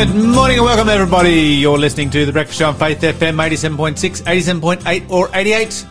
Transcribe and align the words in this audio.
Good 0.00 0.14
morning 0.14 0.56
and 0.56 0.64
welcome 0.64 0.88
everybody. 0.88 1.30
You're 1.60 1.76
listening 1.76 2.08
to 2.10 2.24
The 2.24 2.32
Breakfast 2.32 2.58
Show 2.58 2.68
on 2.68 2.74
Faith 2.74 3.02
FM 3.02 3.36
87.6, 3.36 4.22
87.8 4.22 5.10
or 5.10 5.28
88. 5.34 5.86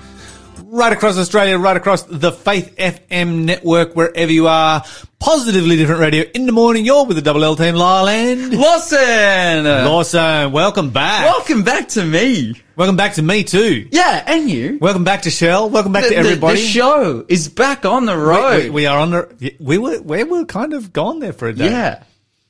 Right 0.65 0.91
across 0.91 1.15
Australia, 1.19 1.59
right 1.59 1.77
across 1.77 2.01
the 2.03 2.31
Faith 2.31 2.75
FM 2.77 3.45
network, 3.45 3.95
wherever 3.95 4.31
you 4.31 4.47
are. 4.47 4.83
Positively 5.19 5.75
different 5.77 6.01
radio 6.01 6.23
in 6.33 6.47
the 6.47 6.51
morning. 6.51 6.85
You're 6.85 7.05
with 7.05 7.17
the 7.17 7.21
Double 7.21 7.43
L 7.43 7.55
team, 7.55 7.75
Lyle 7.75 8.07
and 8.07 8.51
Lawson! 8.57 9.65
Lawson. 9.65 10.51
Welcome 10.53 10.89
back. 10.89 11.25
Welcome 11.25 11.63
back 11.63 11.89
to 11.89 12.03
me. 12.03 12.55
Welcome 12.75 12.95
back 12.95 13.13
to 13.13 13.21
me 13.21 13.43
too. 13.43 13.87
Yeah, 13.91 14.23
and 14.25 14.49
you. 14.49 14.79
Welcome 14.81 15.03
back 15.03 15.21
to 15.23 15.29
Shell. 15.29 15.69
Welcome 15.69 15.91
back 15.91 16.03
The, 16.05 16.09
to 16.09 16.15
the- 16.15 16.19
everybody. 16.21 16.59
the 16.61 16.65
show 16.65 17.25
is 17.29 17.47
back 17.47 17.85
on 17.85 18.05
the 18.05 18.15
We- 18.15 18.21
road. 18.23 18.63
we, 18.63 18.69
we 18.71 18.85
are 18.87 18.97
on 18.99 19.11
the. 19.11 19.55
We 19.59 19.77
were 19.77 20.01
we 20.01 20.23
were 20.23 20.45
kind 20.45 20.73
of 20.73 20.91
gone 20.93 21.19
there 21.19 21.33
for 21.33 21.47
a 21.47 21.53
day. 21.53 21.69
yeah. 21.69 22.03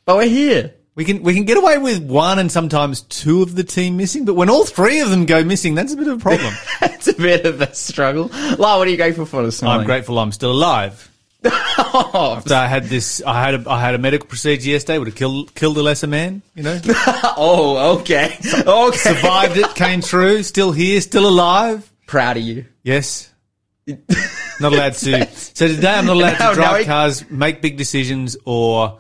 But 0.06 0.16
we're 0.16 0.28
here. 0.30 0.74
We 1.00 1.06
can 1.06 1.24
we 1.24 1.34
can 1.34 1.46
get 1.46 1.56
away 1.56 1.78
with 1.78 2.04
one 2.04 2.40
and 2.40 2.52
sometimes 2.52 3.04
two 3.04 3.42
of 3.42 3.56
the 3.56 3.64
team 3.64 3.96
missing, 3.96 4.26
but 4.26 4.34
when 4.34 4.50
all 4.50 4.66
three 4.66 5.00
of 5.00 5.10
them 5.10 5.26
go 5.26 5.46
missing, 5.46 5.74
that's 5.74 5.94
a 5.94 5.96
bit 5.96 6.10
of 6.10 6.18
a 6.18 6.22
problem. 6.22 6.54
it's 6.82 7.08
a 7.08 7.14
bit 7.14 7.46
of 7.46 7.62
a 7.62 7.74
struggle. 7.74 8.30
La, 8.58 8.78
what 8.78 8.86
are 8.86 8.92
you 8.92 8.98
grateful 8.98 9.26
for 9.26 9.42
this 9.42 9.62
morning? 9.62 9.80
I'm 9.80 9.86
grateful 9.86 10.20
I'm 10.20 10.34
still 10.34 10.52
alive. 10.52 11.10
oh, 11.46 12.44
So 12.46 12.54
I 12.54 12.68
had 12.68 12.88
this. 12.88 13.24
I 13.26 13.42
had 13.42 13.66
a 13.66 13.70
I 13.70 13.80
had 13.80 13.96
a 13.96 13.98
medical 13.98 14.28
procedure 14.28 14.72
yesterday. 14.72 14.98
Would 15.00 15.08
have 15.08 15.16
killed 15.16 15.56
killed 15.56 15.78
a 15.78 15.82
lesser 15.82 16.08
man. 16.08 16.42
You 16.54 16.64
know, 16.64 16.82
oh, 17.38 18.00
okay. 18.02 18.36
Okay. 18.68 18.98
survived 18.98 19.56
it, 19.56 19.74
came 19.76 20.02
through, 20.02 20.44
still 20.44 20.74
here, 20.74 21.00
still 21.00 21.30
alive. 21.30 21.90
Proud 22.08 22.36
of 22.36 22.44
you. 22.44 22.66
Yes. 22.84 23.32
Not 23.88 24.74
allowed 24.74 24.96
to. 24.96 25.28
So 25.34 25.70
today 25.70 25.94
I'm 25.94 26.08
not 26.08 26.18
allowed 26.18 26.40
Now- 26.40 26.50
to 26.50 26.56
drive 26.56 26.80
he- 26.82 26.86
cars, 26.88 27.30
make 27.30 27.62
big 27.62 27.78
decisions, 27.78 28.36
or 28.44 29.00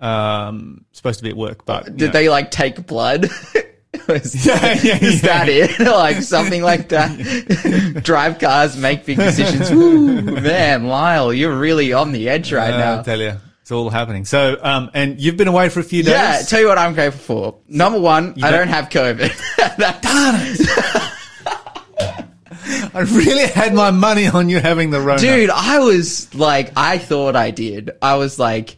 um 0.00 0.84
supposed 0.92 1.18
to 1.20 1.24
be 1.24 1.30
at 1.30 1.36
work. 1.36 1.64
But 1.64 1.96
Did 1.96 2.06
know. 2.06 2.12
they 2.12 2.28
like 2.28 2.50
take 2.50 2.86
blood? 2.86 3.24
is, 4.08 4.46
Yeah, 4.46 4.72
yeah, 4.82 4.98
is 5.02 5.22
yeah. 5.22 5.44
that 5.44 5.48
it? 5.48 5.78
like 5.80 6.16
something 6.22 6.62
like 6.62 6.88
that? 6.90 8.00
Drive 8.02 8.38
cars, 8.38 8.76
make 8.76 9.04
big 9.06 9.18
decisions. 9.18 9.70
Woo, 9.70 10.20
man, 10.22 10.88
Lyle, 10.88 11.32
you're 11.32 11.56
really 11.56 11.92
on 11.92 12.12
the 12.12 12.28
edge 12.28 12.52
right 12.52 12.74
Uh, 12.74 12.78
now. 12.78 13.00
I 13.00 13.02
tell 13.04 13.20
you, 13.20 13.34
it's 13.62 13.70
all 13.70 13.88
happening. 13.90 14.24
So, 14.24 14.58
um, 14.62 14.90
and 14.94 15.20
you've 15.20 15.36
been 15.36 15.48
away 15.48 15.68
for 15.70 15.80
a 15.80 15.84
few 15.84 16.02
days. 16.02 16.12
Yeah, 16.12 16.42
tell 16.42 16.60
you 16.60 16.66
what 16.68 16.76
I'm 16.76 16.92
grateful 16.94 17.20
for. 17.52 17.58
Number 17.68 17.98
one, 18.00 18.34
I 18.42 18.50
don't- 18.50 18.66
don't 18.66 18.68
have 18.68 18.88
COVID. 18.90 19.76
That- 19.78 20.02
Darn 20.02 20.34
it. 20.38 21.10
I 22.96 23.00
really 23.00 23.46
had 23.46 23.74
my 23.74 23.90
money 23.90 24.26
on 24.26 24.48
you 24.48 24.58
having 24.60 24.90
the 24.90 25.00
Rona. 25.00 25.18
Dude, 25.20 25.50
I 25.50 25.80
was 25.80 26.32
like, 26.34 26.72
I 26.76 26.98
thought 26.98 27.36
I 27.36 27.50
did. 27.50 27.90
I 28.00 28.14
was 28.16 28.38
like, 28.38 28.76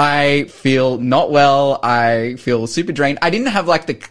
I 0.00 0.44
feel 0.44 0.96
not 0.96 1.30
well. 1.30 1.78
I 1.82 2.36
feel 2.36 2.66
super 2.66 2.90
drained. 2.90 3.18
I 3.20 3.28
didn't 3.28 3.48
have 3.48 3.68
like 3.68 3.84
the 3.84 4.02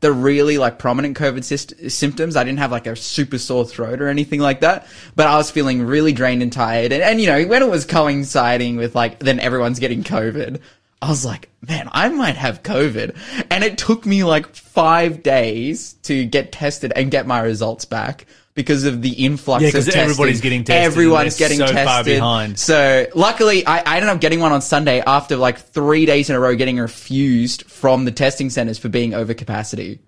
the 0.00 0.12
really 0.12 0.58
like 0.58 0.80
prominent 0.80 1.16
COVID 1.16 1.88
symptoms. 1.88 2.34
I 2.34 2.42
didn't 2.42 2.58
have 2.58 2.72
like 2.72 2.88
a 2.88 2.96
super 2.96 3.38
sore 3.38 3.64
throat 3.64 4.00
or 4.00 4.08
anything 4.08 4.40
like 4.40 4.62
that. 4.62 4.88
But 5.14 5.28
I 5.28 5.36
was 5.36 5.52
feeling 5.52 5.82
really 5.82 6.12
drained 6.12 6.42
and 6.42 6.52
tired. 6.52 6.90
And, 6.90 7.00
and 7.00 7.20
you 7.20 7.28
know, 7.28 7.46
when 7.46 7.62
it 7.62 7.70
was 7.70 7.84
coinciding 7.84 8.74
with 8.74 8.96
like 8.96 9.20
then 9.20 9.38
everyone's 9.38 9.78
getting 9.78 10.02
COVID, 10.02 10.60
I 11.00 11.08
was 11.08 11.24
like, 11.24 11.48
man, 11.60 11.88
I 11.92 12.08
might 12.08 12.36
have 12.36 12.64
COVID. 12.64 13.16
And 13.48 13.62
it 13.62 13.78
took 13.78 14.04
me 14.04 14.24
like 14.24 14.52
five 14.52 15.22
days 15.22 15.92
to 16.02 16.24
get 16.24 16.50
tested 16.50 16.92
and 16.96 17.08
get 17.08 17.24
my 17.24 17.38
results 17.38 17.84
back. 17.84 18.26
Because 18.56 18.82
of 18.84 19.02
the 19.02 19.10
influx 19.24 19.60
Yeah, 19.62 19.68
of 19.68 19.74
'cause 19.74 19.84
testing. 19.84 20.02
everybody's 20.02 20.40
getting 20.40 20.64
tested 20.64 20.84
Everyone's 20.86 21.36
they're 21.36 21.48
getting 21.50 21.58
so 21.58 21.66
tested. 21.72 21.86
far 21.86 22.02
behind. 22.02 22.58
So 22.58 23.06
luckily, 23.14 23.64
I, 23.66 23.78
I 23.80 23.96
ended 23.98 24.08
up 24.10 24.18
getting 24.20 24.40
one 24.40 24.50
on 24.52 24.62
Sunday 24.62 25.02
after 25.06 25.36
like 25.36 25.58
three 25.60 26.06
days 26.06 26.30
in 26.30 26.36
a 26.36 26.40
row 26.40 26.56
getting 26.56 26.78
refused 26.78 27.64
from 27.70 28.06
the 28.06 28.10
testing 28.10 28.48
centers 28.50 28.78
for 28.78 28.88
being 28.88 29.12
over 29.14 29.34
capacity. 29.34 30.00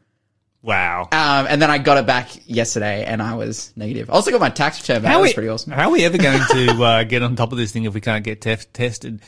Wow. 0.63 1.03
Um, 1.13 1.47
and 1.49 1.63
then 1.63 1.71
I 1.71 1.79
got 1.79 1.99
it 1.99 2.07
back 2.07 2.31
yesterday 2.47 3.05
and 3.05 3.23
I 3.23 3.35
was 3.37 3.71
negative. 3.77 4.11
I 4.11 4.15
also 4.15 4.31
got 4.33 4.41
my 4.41 4.49
tax 4.51 4.81
return 4.81 5.03
back. 5.03 5.13
That 5.13 5.21
was 5.21 5.33
pretty 5.35 5.49
awesome. 5.51 5.73
how 5.73 5.89
are 5.89 5.93
we 5.93 6.05
ever 6.05 6.19
going 6.19 6.41
to 6.51 6.71
uh, 6.83 7.05
get 7.05 7.23
on 7.23 7.37
top 7.37 7.53
of 7.53 7.59
this 7.59 7.71
thing 7.71 7.85
if 7.85 7.93
we 7.95 8.01
can't 8.01 8.25
get 8.25 8.41
tef- 8.41 8.67
tested? 8.73 9.21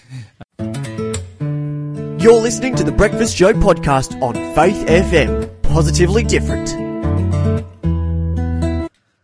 You're 2.22 2.40
listening 2.40 2.74
to 2.76 2.84
the 2.84 2.92
Breakfast 2.92 3.36
Show 3.36 3.52
podcast 3.52 4.20
on 4.22 4.34
Faith 4.54 4.86
FM. 4.86 5.62
Positively 5.62 6.24
different. 6.24 6.89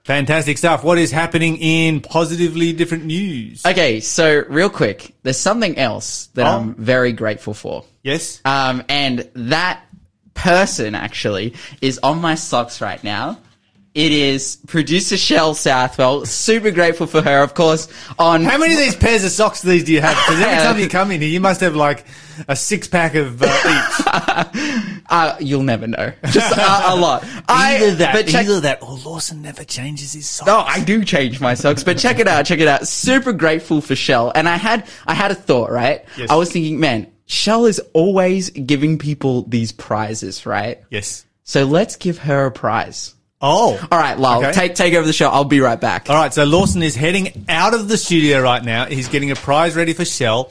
Fantastic 0.06 0.56
stuff. 0.56 0.84
What 0.84 0.99
is 0.99 1.11
happening 1.11 1.56
in 1.56 2.00
positively 2.00 2.72
different 2.72 3.06
news? 3.06 3.67
Okay, 3.67 3.99
so 3.99 4.44
real 4.49 4.71
quick, 4.71 5.17
there's 5.25 5.37
something 5.37 5.77
else 5.78 6.27
that 6.34 6.47
Oh. 6.47 6.59
I'm 6.61 6.75
very 6.77 7.11
grateful 7.11 7.55
for. 7.55 7.84
yes. 8.05 8.41
Um, 8.44 8.84
and 8.89 9.28
that 9.34 9.81
person 10.34 10.94
actually 10.94 11.55
is 11.81 11.99
on 12.05 12.21
my 12.21 12.37
socks 12.37 12.81
right 12.81 13.03
now. 13.03 13.39
It 13.94 14.12
is 14.12 14.59
producer 14.69 15.17
Shell 15.17 15.55
Southwell. 15.55 16.25
Super 16.25 16.71
grateful 16.71 17.09
for 17.09 17.21
her, 17.23 17.43
of 17.43 17.55
course. 17.55 17.88
On 18.17 18.44
How 18.44 18.59
many 18.59 18.75
of 18.75 18.78
these 18.78 18.94
pairs 18.94 19.25
of 19.25 19.31
socks 19.33 19.61
these 19.62 19.83
do 19.83 19.93
you 19.93 20.03
have? 20.03 20.15
Because 20.17 20.41
every 20.41 20.56
time 20.65 20.78
you 20.78 20.88
come 20.88 21.11
in 21.11 21.21
here, 21.21 21.31
you 21.31 21.41
must 21.41 21.62
have 21.62 21.75
like 21.75 22.05
a 22.48 22.56
six 22.56 22.88
pack 22.88 23.14
of 23.14 23.42
uh, 23.42 23.47
each. 24.44 25.02
Uh, 25.08 25.36
you'll 25.41 25.62
never 25.62 25.86
know. 25.86 26.12
Just 26.30 26.56
a, 26.56 26.60
a 26.92 26.97
lot. 26.97 27.24
I, 27.48 27.76
either 27.76 27.94
that, 27.97 28.12
but 28.14 28.26
check, 28.26 28.47
either 28.47 28.60
that, 28.60 28.82
or 28.82 28.97
Lawson 28.98 29.42
never 29.42 29.64
changes 29.64 30.12
his 30.12 30.28
socks. 30.28 30.46
No, 30.46 30.58
I 30.58 30.82
do 30.82 31.04
change 31.04 31.41
my 31.41 31.54
socks, 31.54 31.84
but 31.84 31.98
check 31.98 32.19
it 32.19 32.26
out, 32.28 32.44
check 32.46 32.58
it 32.58 32.69
out. 32.69 32.86
Super 32.88 33.32
grateful 33.32 33.80
for 33.80 33.94
Shell. 33.94 34.32
And 34.34 34.48
I 34.48 34.56
had, 34.56 34.88
I 35.06 35.14
had 35.14 35.30
a 35.30 35.34
thought, 35.34 35.70
right? 35.70 36.04
Yes. 36.16 36.30
I 36.30 36.34
was 36.36 36.50
thinking, 36.50 36.80
man, 36.80 37.10
Shell 37.26 37.66
is 37.66 37.80
always 37.92 38.50
giving 38.50 38.98
people 38.98 39.42
these 39.42 39.72
prizes, 39.72 40.44
right? 40.46 40.82
Yes. 40.91 41.25
So 41.44 41.64
let's 41.64 41.96
give 41.96 42.19
her 42.19 42.46
a 42.46 42.50
prize. 42.52 43.14
Oh. 43.41 43.78
All 43.92 43.98
right, 43.98 44.19
Lyle, 44.19 44.41
Okay. 44.41 44.52
take, 44.52 44.75
take 44.75 44.94
over 44.94 45.06
the 45.06 45.12
show. 45.12 45.28
I'll 45.28 45.44
be 45.44 45.60
right 45.60 45.80
back. 45.80 46.08
All 46.08 46.16
right, 46.16 46.32
so 46.32 46.44
Lawson 46.44 46.82
is 46.82 46.96
heading 46.96 47.44
out 47.48 47.75
of 47.75 47.86
the 47.86 47.96
studio 47.98 48.41
right 48.41 48.64
now. 48.64 48.86
He's 48.86 49.08
getting 49.08 49.30
a 49.30 49.36
prize 49.36 49.76
ready 49.76 49.92
for 49.92 50.04
Shell. 50.04 50.50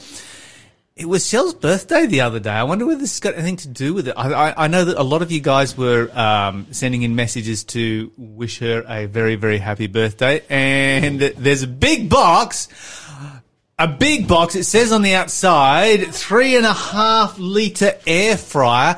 It 0.98 1.10
was 1.10 1.28
Shell's 1.28 1.54
birthday 1.54 2.06
the 2.06 2.22
other 2.22 2.40
day. 2.40 2.52
I 2.52 2.64
wonder 2.64 2.86
whether 2.86 3.02
this 3.02 3.12
has 3.16 3.20
got 3.20 3.34
anything 3.34 3.58
to 3.58 3.68
do 3.68 3.94
with 3.94 4.08
it. 4.08 4.14
I, 4.16 4.32
I, 4.32 4.64
I 4.64 4.68
know 4.68 4.86
that 4.86 4.98
a 4.98 5.04
lot 5.04 5.22
of 5.22 5.30
you 5.30 5.42
guys 5.42 5.78
were 5.78 6.10
um, 6.18 6.68
sending 6.72 7.04
in 7.04 7.18
messages 7.18 7.66
to 7.66 8.14
wish 8.16 8.60
her 8.60 8.82
a 8.88 9.06
very, 9.06 9.36
very 9.36 9.58
happy 9.58 9.88
birthday. 9.88 10.42
And 10.50 11.20
there's 11.20 11.64
a 11.64 11.68
big 11.68 12.10
box, 12.10 12.70
a 13.78 13.90
big 13.90 14.30
box. 14.30 14.56
It 14.56 14.64
says 14.64 14.94
on 14.94 15.02
the 15.02 15.16
outside, 15.16 16.14
three 16.14 16.56
and 16.56 16.66
a 16.66 16.72
half 16.72 17.38
litre 17.40 18.00
air 18.08 18.38
fryer. 18.38 18.96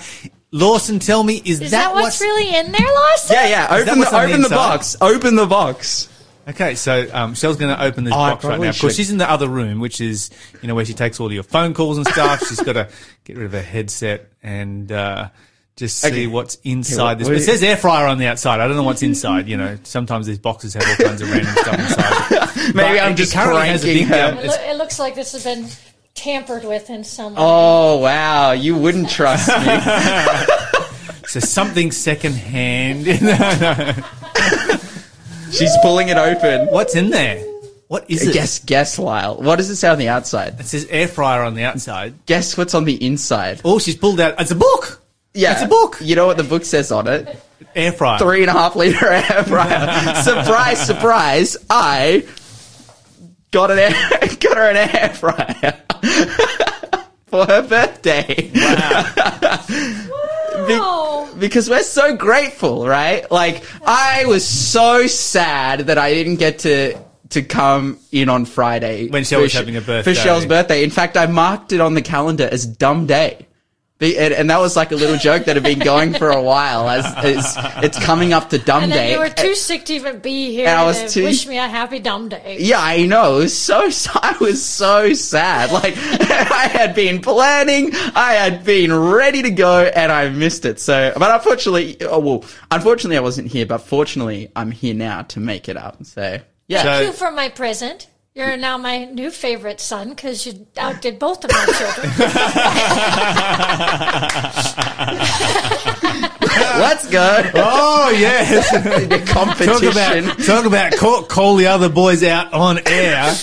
Lawson, 0.52 1.00
tell 1.00 1.24
me, 1.24 1.42
is, 1.44 1.62
Is 1.62 1.72
that, 1.72 1.96
what's 1.96 2.22
really 2.22 2.56
in 2.56 2.74
there, 2.74 2.94
Lawson? 2.94 3.34
Yeah, 3.34 3.48
yeah, 3.48 3.68
open 3.72 4.00
the, 4.02 4.16
on 4.16 4.32
the 4.44 4.48
the 4.50 4.56
box. 4.56 4.98
Open 5.02 5.36
the 5.36 5.48
box. 5.48 6.10
Okay, 6.48 6.76
so 6.76 7.08
um, 7.12 7.36
Shell's 7.36 7.58
going 7.58 7.76
to 7.76 7.84
open 7.84 8.06
this 8.06 8.14
I 8.14 8.30
box 8.32 8.44
right 8.44 8.50
probably 8.52 8.68
now. 8.68 8.70
Of 8.70 8.80
course, 8.80 8.94
should. 8.94 8.98
she's 8.98 9.12
in 9.12 9.18
the 9.18 9.30
other 9.30 9.50
room, 9.50 9.80
which 9.80 10.00
is 10.00 10.30
you 10.62 10.68
know 10.70 10.76
where 10.76 10.86
she 10.86 10.94
takes 10.94 11.20
all 11.20 11.32
your 11.32 11.44
phone 11.44 11.74
calls 11.74 11.98
and 11.98 12.08
stuff. 12.08 12.40
she's 12.48 12.62
got 12.62 12.74
to 12.74 12.90
get 13.26 13.36
rid 13.36 13.46
of 13.48 13.52
her 13.52 13.62
headset 13.62 14.32
and 14.42 14.90
uh, 14.92 15.30
just 15.76 16.00
see 16.00 16.08
Okay. 16.08 16.28
what's 16.28 16.56
inside 16.64 17.20
this. 17.20 17.28
what 17.28 17.34
But 17.34 17.42
it 17.42 17.46
says 17.46 17.62
air 17.64 17.76
fryer 17.76 18.08
on 18.08 18.18
the 18.18 18.28
outside. 18.28 18.62
I 18.62 18.68
don't 18.68 18.78
know 18.78 18.84
what's 18.84 19.04
inside. 19.04 19.50
You 19.50 19.58
know, 19.58 19.78
sometimes 19.84 20.26
these 20.26 20.40
boxes 20.40 20.74
have 20.74 20.84
all 20.88 20.96
kinds 21.06 21.22
of 21.22 21.30
random 21.30 21.54
stuff 21.54 21.80
inside. 21.80 22.56
Maybe 22.76 22.98
But 22.98 23.00
I'm 23.04 23.16
just 23.18 23.34
currently 23.34 23.68
has 23.68 23.84
a 23.84 23.88
pranking 23.88 24.08
her. 24.08 24.26
um, 24.32 24.38
It, 24.38 24.46
it's- 24.46 24.60
it 24.74 24.78
looks 24.78 25.00
like 25.00 25.16
this 25.16 25.34
has 25.34 25.44
been 25.44 25.68
tampered 26.16 26.64
with 26.64 26.90
in 26.90 27.04
some 27.04 27.34
way. 27.34 27.40
Oh, 27.42 27.98
wow. 27.98 28.54
You 28.54 28.78
wouldn't 28.78 29.10
trust 29.10 29.50
me. 29.50 29.56
So 31.28 31.42
something 31.42 31.92
secondhand. 31.92 33.06
She's 35.52 35.76
pulling 35.82 36.10
it 36.10 36.18
open. 36.18 36.68
what's 36.68 36.96
in 36.96 37.10
there? 37.10 37.44
What 37.88 38.10
is 38.10 38.28
it? 38.28 38.34
Guess, 38.34 38.60
guess, 38.60 39.00
Lyle. 39.00 39.38
What 39.38 39.56
does 39.56 39.70
it 39.70 39.78
say 39.78 39.88
on 39.88 39.98
the 39.98 40.10
outside? 40.10 40.60
It 40.60 40.66
says 40.66 40.86
air 40.90 41.08
fryer 41.08 41.44
on 41.44 41.54
the 41.56 41.64
outside. 41.64 42.14
Guess 42.26 42.58
what's 42.58 42.74
on 42.74 42.84
the 42.84 43.06
inside. 43.06 43.62
Oh, 43.64 43.80
she's 43.80 43.96
pulled 43.96 44.20
out. 44.20 44.36
It's 44.40 44.52
a 44.52 44.56
book. 44.56 45.02
Yeah. 45.34 45.54
It's 45.54 45.62
a 45.62 45.68
book. 45.68 45.98
You 46.02 46.16
know 46.18 46.28
what 46.28 46.36
the 46.38 46.44
book 46.44 46.66
says 46.66 46.92
on 46.92 47.08
it? 47.08 47.42
Air 47.76 47.92
fryer. 47.94 48.20
Three 48.20 48.42
and 48.42 48.50
a 48.50 48.54
half 48.54 48.76
liter 48.76 49.08
air 49.12 49.44
fryer. 49.46 50.16
surprise, 50.24 50.86
surprise. 50.86 51.56
I 51.70 52.28
got 53.52 53.72
an 53.72 53.80
air, 53.80 53.92
got 54.40 54.58
her 54.58 54.70
an 54.70 54.78
air 54.78 55.10
fryer 55.14 55.82
for 57.28 57.46
her 57.46 57.62
birthday. 57.62 58.52
Oh, 60.72 61.34
because 61.40 61.70
we're 61.70 61.84
so 61.84 62.16
grateful, 62.16 62.88
right? 62.88 63.30
Like 63.32 63.64
I 63.86 64.26
was 64.26 64.46
so 64.48 65.08
sad 65.08 65.82
that 65.88 65.98
I 65.98 66.14
didn't 66.14 66.36
get 66.38 66.60
to 66.60 66.98
to 67.30 67.42
come 67.42 68.00
in 68.12 68.30
on 68.30 68.46
Friday 68.46 69.10
When 69.10 69.24
Shell 69.24 69.42
was 69.42 69.54
having 69.54 69.76
a 69.76 69.82
birthday. 69.82 70.14
for 70.14 70.16
Shell's 70.20 70.46
birthday. 70.46 70.84
In 70.84 70.90
fact, 70.90 71.18
I 71.18 71.26
marked 71.26 71.74
it 71.74 71.82
on 71.82 71.94
the 71.94 72.02
calendar 72.02 72.48
as 72.50 72.66
dumb 72.66 73.06
day. 73.06 73.47
Be- 74.00 74.18
And, 74.18 74.34
and 74.34 74.50
that 74.52 74.60
was 74.60 74.76
like 74.76 74.92
a 74.92 74.96
little 74.96 75.18
joke 75.18 75.46
that 75.46 75.56
had 75.56 75.64
been 75.64 75.80
going 75.80 76.14
for 76.14 76.30
a 76.30 76.42
while 76.42 76.88
as, 76.88 77.04
as 77.18 77.56
it's 77.84 77.98
coming 77.98 78.32
up 78.32 78.52
to 78.52 78.60
dumb 78.60 78.84
And 78.84 78.92
then 78.92 79.08
day. 79.08 79.14
you 79.14 79.20
were 79.20 79.30
too 79.30 79.56
sick 79.56 79.86
to 79.86 79.94
even 79.96 80.20
be 80.20 80.52
here 80.52 80.68
And 80.68 80.78
I 80.80 80.86
was 80.86 81.02
to 81.02 81.10
too- 81.10 81.24
wish 81.24 81.48
me 81.48 81.58
a 81.58 81.68
happy 81.68 81.98
dumb 82.00 82.30
day. 82.30 82.58
Yeah, 82.60 82.80
I 82.80 83.06
know. 83.08 83.38
It 83.38 83.44
was 83.44 83.58
so 83.58 83.90
I 84.22 84.38
was 84.40 84.64
so 84.64 85.14
sad. 85.14 85.72
Like 85.72 85.96
I 85.98 86.68
had 86.72 86.94
been 86.94 87.22
planning, 87.22 87.90
I 88.16 88.34
had 88.34 88.64
been 88.64 88.94
ready 88.94 89.42
to 89.42 89.50
go, 89.52 89.82
and 89.84 90.12
I 90.12 90.30
missed 90.30 90.66
it. 90.66 90.80
So, 90.80 91.14
but 91.18 91.34
unfortunately, 91.34 91.98
oh, 92.04 92.20
well, 92.20 92.46
unfortunately, 92.70 93.18
I 93.18 93.22
wasn't 93.22 93.48
here. 93.48 93.66
But 93.66 93.80
fortunately, 93.80 94.52
I'm 94.56 94.70
here 94.72 94.94
now 94.94 95.24
to 95.24 95.40
make 95.40 95.68
it 95.70 95.76
up. 95.78 96.04
So, 96.06 96.40
yeah. 96.68 96.84
So- 96.84 96.90
Thank 96.90 97.08
you 97.08 97.14
for 97.14 97.32
my 97.32 97.50
present. 97.50 98.08
You're 98.38 98.56
now 98.56 98.78
my 98.78 99.06
new 99.06 99.32
favorite 99.32 99.80
son 99.80 100.10
because 100.10 100.46
you 100.46 100.68
outdid 100.78 101.18
both 101.18 101.44
of 101.44 101.50
my 101.50 101.66
children. 101.66 102.08
Let's 106.80 107.10
go. 107.10 107.52
Oh 107.56 108.16
yes. 108.16 108.70
the 109.10 109.18
talk 109.26 109.28
competition. 109.28 110.26
about 110.26 110.46
talk 110.46 110.66
about 110.66 110.96
call, 110.98 111.24
call 111.24 111.56
the 111.56 111.66
other 111.66 111.90
boys 111.90 112.24
out 112.24 112.54
on 112.54 112.78
air. 112.86 113.34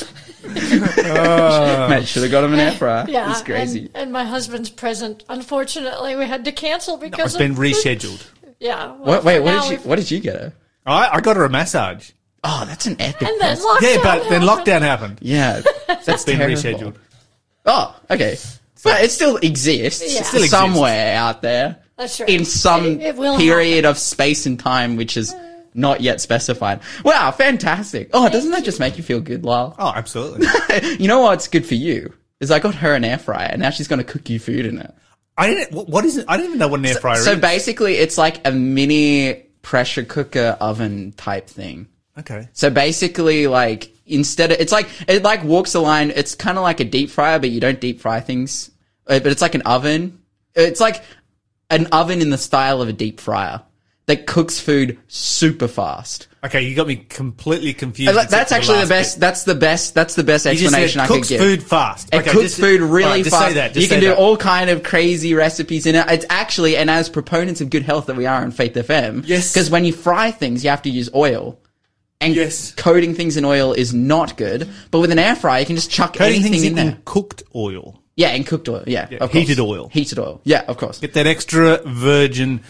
Matt 0.44 2.06
should 2.06 2.22
have 2.22 2.30
got 2.30 2.44
him 2.44 2.52
an 2.52 2.60
air 2.60 2.70
fryer. 2.70 3.06
Yeah, 3.08 3.32
it's 3.32 3.42
crazy. 3.42 3.86
And, 3.86 3.96
and 3.96 4.12
my 4.12 4.24
husband's 4.24 4.70
present. 4.70 5.24
Unfortunately, 5.28 6.14
we 6.14 6.26
had 6.26 6.44
to 6.44 6.52
cancel 6.52 6.98
because 6.98 7.34
It's 7.34 7.36
been 7.36 7.56
rescheduled. 7.56 8.24
Yeah. 8.60 8.92
well, 8.92 8.98
what, 8.98 9.24
wait, 9.24 9.40
what 9.40 9.60
did 9.60 9.72
you 9.72 9.78
what 9.88 9.96
did 9.96 10.12
you 10.12 10.20
get 10.20 10.36
her? 10.36 10.52
I, 10.86 11.08
I 11.14 11.20
got 11.20 11.34
her 11.34 11.44
a 11.44 11.50
massage. 11.50 12.12
Oh, 12.44 12.64
that's 12.66 12.86
an 12.86 12.96
epic. 13.00 13.26
And 13.28 13.40
then 13.40 13.56
present. 13.56 13.64
lockdown. 13.78 13.82
Yeah, 13.94 14.00
but 14.02 14.28
then 14.28 14.42
happened. 14.42 14.66
lockdown 14.66 14.80
happened. 14.82 15.18
yeah, 15.22 15.62
that's 15.86 16.24
Been 16.24 16.36
terrible. 16.38 16.56
rescheduled. 16.56 16.94
Oh, 17.66 17.96
okay. 18.10 18.36
But 18.82 19.02
it 19.02 19.10
still 19.10 19.36
exists 19.38 20.02
Yeah. 20.02 20.22
Still 20.22 20.42
exists. 20.42 20.50
somewhere 20.50 21.16
out 21.16 21.40
there. 21.40 21.78
That's 21.96 22.20
right. 22.20 22.28
In 22.28 22.44
some 22.44 22.84
It- 22.84 23.00
it 23.00 23.16
will 23.16 23.38
period 23.38 23.84
of 23.86 23.96
space 23.98 24.44
and 24.46 24.60
time, 24.60 24.96
which 24.96 25.16
is 25.16 25.34
not 25.72 26.00
yet 26.02 26.20
specified. 26.20 26.80
Wow, 27.04 27.30
fantastic. 27.30 28.10
Oh, 28.12 28.28
doesn't 28.28 28.50
that 28.50 28.62
just 28.64 28.78
make 28.78 28.96
you 28.98 29.02
feel 29.02 29.20
good, 29.20 29.44
Lyle? 29.44 29.74
Oh, 29.78 29.92
absolutely. 29.94 30.46
You 30.98 31.08
know 31.08 31.20
what's 31.20 31.48
good 31.48 31.64
for 31.66 31.74
you? 31.76 32.12
Is 32.40 32.50
I 32.50 32.58
got 32.58 32.74
her 32.74 32.94
an 32.94 33.04
air 33.04 33.16
fryer 33.18 33.48
and 33.50 33.62
now 33.62 33.70
she's 33.70 33.88
going 33.88 33.98
to 34.00 34.04
cook 34.04 34.28
you 34.28 34.38
food 34.38 34.66
in 34.66 34.78
it. 34.78 34.92
I 35.38 35.46
didn't. 35.48 35.72
What, 35.72 35.88
what 35.88 36.04
is 36.04 36.16
it? 36.18 36.26
I 36.28 36.36
didn't 36.36 36.50
even 36.50 36.58
know 36.58 36.68
what 36.68 36.80
an 36.80 36.86
air 36.86 36.94
fryer 36.96 37.16
is. 37.16 37.24
So 37.24 37.32
is. 37.32 37.40
basically, 37.40 37.94
it's 37.94 38.18
like 38.18 38.46
a 38.46 38.52
mini 38.52 39.34
pressure 39.62 40.04
cooker 40.04 40.56
oven 40.60 41.12
type 41.16 41.48
thing. 41.48 41.88
Okay. 42.18 42.48
So 42.52 42.70
basically, 42.70 43.46
like 43.46 43.90
instead 44.06 44.52
of 44.52 44.60
it's 44.60 44.72
like 44.72 44.88
it 45.08 45.22
like 45.22 45.44
walks 45.44 45.72
the 45.72 45.80
line. 45.80 46.10
It's 46.14 46.34
kind 46.34 46.58
of 46.58 46.62
like 46.62 46.80
a 46.80 46.84
deep 46.84 47.10
fryer, 47.10 47.38
but 47.38 47.50
you 47.50 47.60
don't 47.60 47.80
deep 47.80 48.00
fry 48.00 48.20
things. 48.20 48.70
Uh, 49.06 49.18
But 49.18 49.32
it's 49.32 49.42
like 49.42 49.54
an 49.54 49.62
oven. 49.62 50.18
It's 50.54 50.80
like 50.80 51.02
an 51.70 51.86
oven 51.86 52.20
in 52.20 52.30
the 52.30 52.38
style 52.38 52.80
of 52.82 52.88
a 52.88 52.92
deep 52.92 53.20
fryer 53.20 53.62
that 54.06 54.26
cooks 54.26 54.60
food 54.60 54.98
super 55.08 55.66
fast. 55.68 56.28
Okay, 56.44 56.60
you 56.60 56.74
got 56.74 56.86
me 56.86 56.96
completely 56.96 57.72
confused. 57.72 58.08
And, 58.08 58.16
like, 58.16 58.26
except 58.26 58.50
That's 58.50 58.50
for 58.50 58.56
actually 58.56 58.74
the 58.74 58.80
last 58.80 58.88
best. 58.90 59.16
bit. 59.16 59.20
That's 59.20 59.44
the 59.44 59.54
best. 59.54 59.94
That's 59.94 60.14
the 60.14 60.24
best 60.24 60.44
You 60.44 60.52
just 60.52 60.64
explanation 60.64 60.98
said 60.98 61.04
I 61.04 61.06
could 61.06 61.14
cooks 61.14 61.28
give. 61.30 61.40
food 61.40 61.62
fast. 61.62 62.08
It 62.12 62.16
Okay, 62.18 62.30
cooks 62.32 62.42
just- 62.42 62.60
food 62.60 62.82
really 62.82 63.04
alright, 63.04 63.24
just 63.24 63.34
fast. 63.34 63.48
say 63.48 63.54
that. 63.54 63.68
Just 63.72 63.80
you 63.82 63.88
can 63.88 63.96
say 63.96 64.00
do 64.02 64.08
that. 64.08 64.18
all 64.18 64.36
kind 64.36 64.68
of 64.68 64.82
crazy 64.82 65.32
recipes 65.32 65.86
in 65.86 65.94
it. 65.94 66.04
It's 66.10 66.26
actually, 66.28 66.76
and 66.76 66.90
as 66.90 67.08
proponents 67.08 67.62
of 67.62 67.70
good 67.70 67.82
health 67.84 68.04
that 68.06 68.16
we 68.16 68.26
are 68.26 68.42
on 68.42 68.50
Faith 68.50 68.74
FM, 68.74 69.22
Yes. 69.26 69.54
because 69.54 69.70
when 69.70 69.86
you 69.86 69.94
fry 69.94 70.30
things, 70.30 70.62
you 70.64 70.68
have 70.68 70.82
to 70.82 70.90
use 70.90 71.08
oil. 71.14 71.58
And 72.24 72.34
Yes. 72.36 72.72
coating 72.76 73.14
things 73.14 73.36
in 73.36 73.44
oil 73.44 73.72
is 73.72 73.92
not 73.94 74.36
good. 74.36 74.68
But 74.90 75.00
with 75.00 75.10
an 75.12 75.18
air 75.18 75.36
fryer, 75.36 75.60
you 75.60 75.66
can 75.66 75.76
just 75.76 75.90
chuck 75.90 76.14
Coating 76.16 76.34
anything 76.34 76.52
things 76.52 76.62
in 76.64 76.78
in 76.78 76.86
there. 76.86 76.98
cooked 77.04 77.42
oil. 77.54 78.00
Yeah, 78.16 78.30
in 78.32 78.44
cooked 78.44 78.68
oil. 78.68 78.84
Yeah, 78.86 79.08
of 79.10 79.30
course. 79.30 79.32
heated 79.32 79.58
oil. 79.60 79.90
Heated 79.92 80.18
oil. 80.18 80.40
Yeah, 80.44 80.62
of 80.68 80.76
course. 80.76 80.98
Get 81.00 81.14
that 81.14 81.26
extra 81.26 81.78
virgin, 81.84 82.60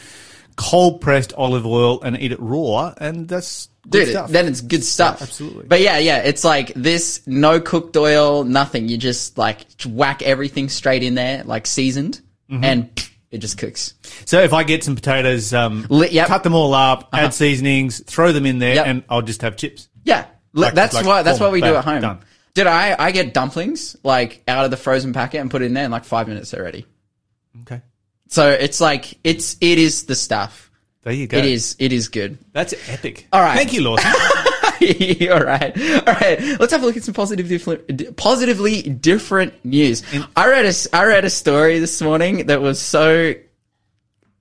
cold 0.56 1.00
pressed 1.00 1.32
olive 1.34 1.66
oil 1.66 2.00
and 2.02 2.18
eat 2.20 2.32
it 2.32 2.40
raw, 2.40 2.94
and 2.98 3.28
that's 3.28 3.68
good 3.90 4.06
Dude, 4.06 4.08
stuff. 4.10 4.30
then 4.30 4.46
it's 4.46 4.60
good 4.62 4.82
stuff. 4.84 5.20
absolutely. 5.20 5.66
But 5.68 5.80
yeah, 5.82 5.98
yeah, 5.98 6.18
it's 6.18 6.44
like 6.44 6.72
this, 6.74 7.20
no 7.26 7.60
cooked 7.60 7.96
oil, 7.96 8.44
nothing. 8.44 8.88
You 8.88 8.96
just 8.96 9.36
like 9.36 9.66
whack 9.86 10.22
everything 10.22 10.68
straight 10.70 11.02
in 11.02 11.14
there, 11.14 11.42
like 11.44 11.66
seasoned, 11.66 12.20
Mm-hmm. 12.50 12.64
and 12.64 13.08
it 13.34 13.38
just 13.38 13.58
cooks. 13.58 13.94
so 14.25 14.40
if 14.40 14.52
I 14.52 14.62
get 14.62 14.84
some 14.84 14.94
potatoes, 14.94 15.52
um, 15.52 15.86
Li- 15.90 16.10
yep. 16.10 16.28
cut 16.28 16.42
them 16.44 16.54
all 16.54 16.72
up, 16.72 17.08
add 17.12 17.34
seasonings, 17.34 18.02
throw 18.04 18.32
them 18.32 18.46
in 18.46 18.58
there, 18.60 18.76
Yep. 18.76 18.86
and 18.86 19.02
I'll 19.08 19.22
just 19.22 19.42
have 19.42 19.56
chips. 19.56 19.88
Yeah, 20.04 20.26
Like- 20.52 20.75
that's 20.75 20.94
like 20.94 21.04
what 21.06 21.25
that's 21.25 21.40
what 21.40 21.52
we 21.52 21.60
do 21.60 21.66
bam, 21.69 21.76
at 21.76 21.84
home. 21.84 22.00
done. 22.00 22.19
Did 22.54 22.66
I 22.69 22.94
I 22.98 23.10
get 23.10 23.34
dumplings 23.34 23.96
like 24.04 24.42
out 24.46 24.64
of 24.64 24.70
the 24.70 24.76
frozen 24.76 25.12
packet 25.12 25.40
and 25.40 25.50
put 25.50 25.60
it 25.62 25.66
in 25.66 25.75
there 25.75 25.84
in 25.84 25.90
like 25.90 26.04
five 26.04 26.28
minutes 26.28 26.54
already. 26.54 26.86
Okay, 27.62 27.81
So 28.28 28.48
it's 28.50 28.81
like 28.81 29.19
it's 29.25 29.56
it 29.60 29.78
is 29.78 30.04
the 30.04 30.14
stuff. 30.14 30.70
there 31.02 31.12
you 31.12 31.26
go. 31.26 31.37
It 31.38 31.44
is 31.46 31.75
it 31.80 31.92
is 31.92 32.08
good. 32.08 32.38
That's 32.52 32.72
epic. 32.88 33.26
All 33.32 33.40
right. 33.42 33.56
Thank 33.56 33.72
you, 33.72 33.82
Lawson. 33.82 34.12
all 35.31 35.40
right, 35.40 35.76
all 36.06 36.14
right. 36.14 36.40
Let's 36.60 36.72
have 36.72 36.82
a 36.82 36.86
look 36.86 36.96
at 36.96 37.04
some 37.04 37.14
positive, 37.14 37.48
different, 37.48 38.16
positively 38.16 38.82
different 38.82 39.64
news. 39.64 40.02
I 40.36 40.48
read 40.48 40.66
a 40.66 40.75
I 40.92 41.04
read 41.04 41.25
a 41.25 41.31
story 41.31 41.78
this 41.78 42.00
morning 42.02 42.46
that 42.46 42.60
was 42.60 42.81
so 42.81 43.34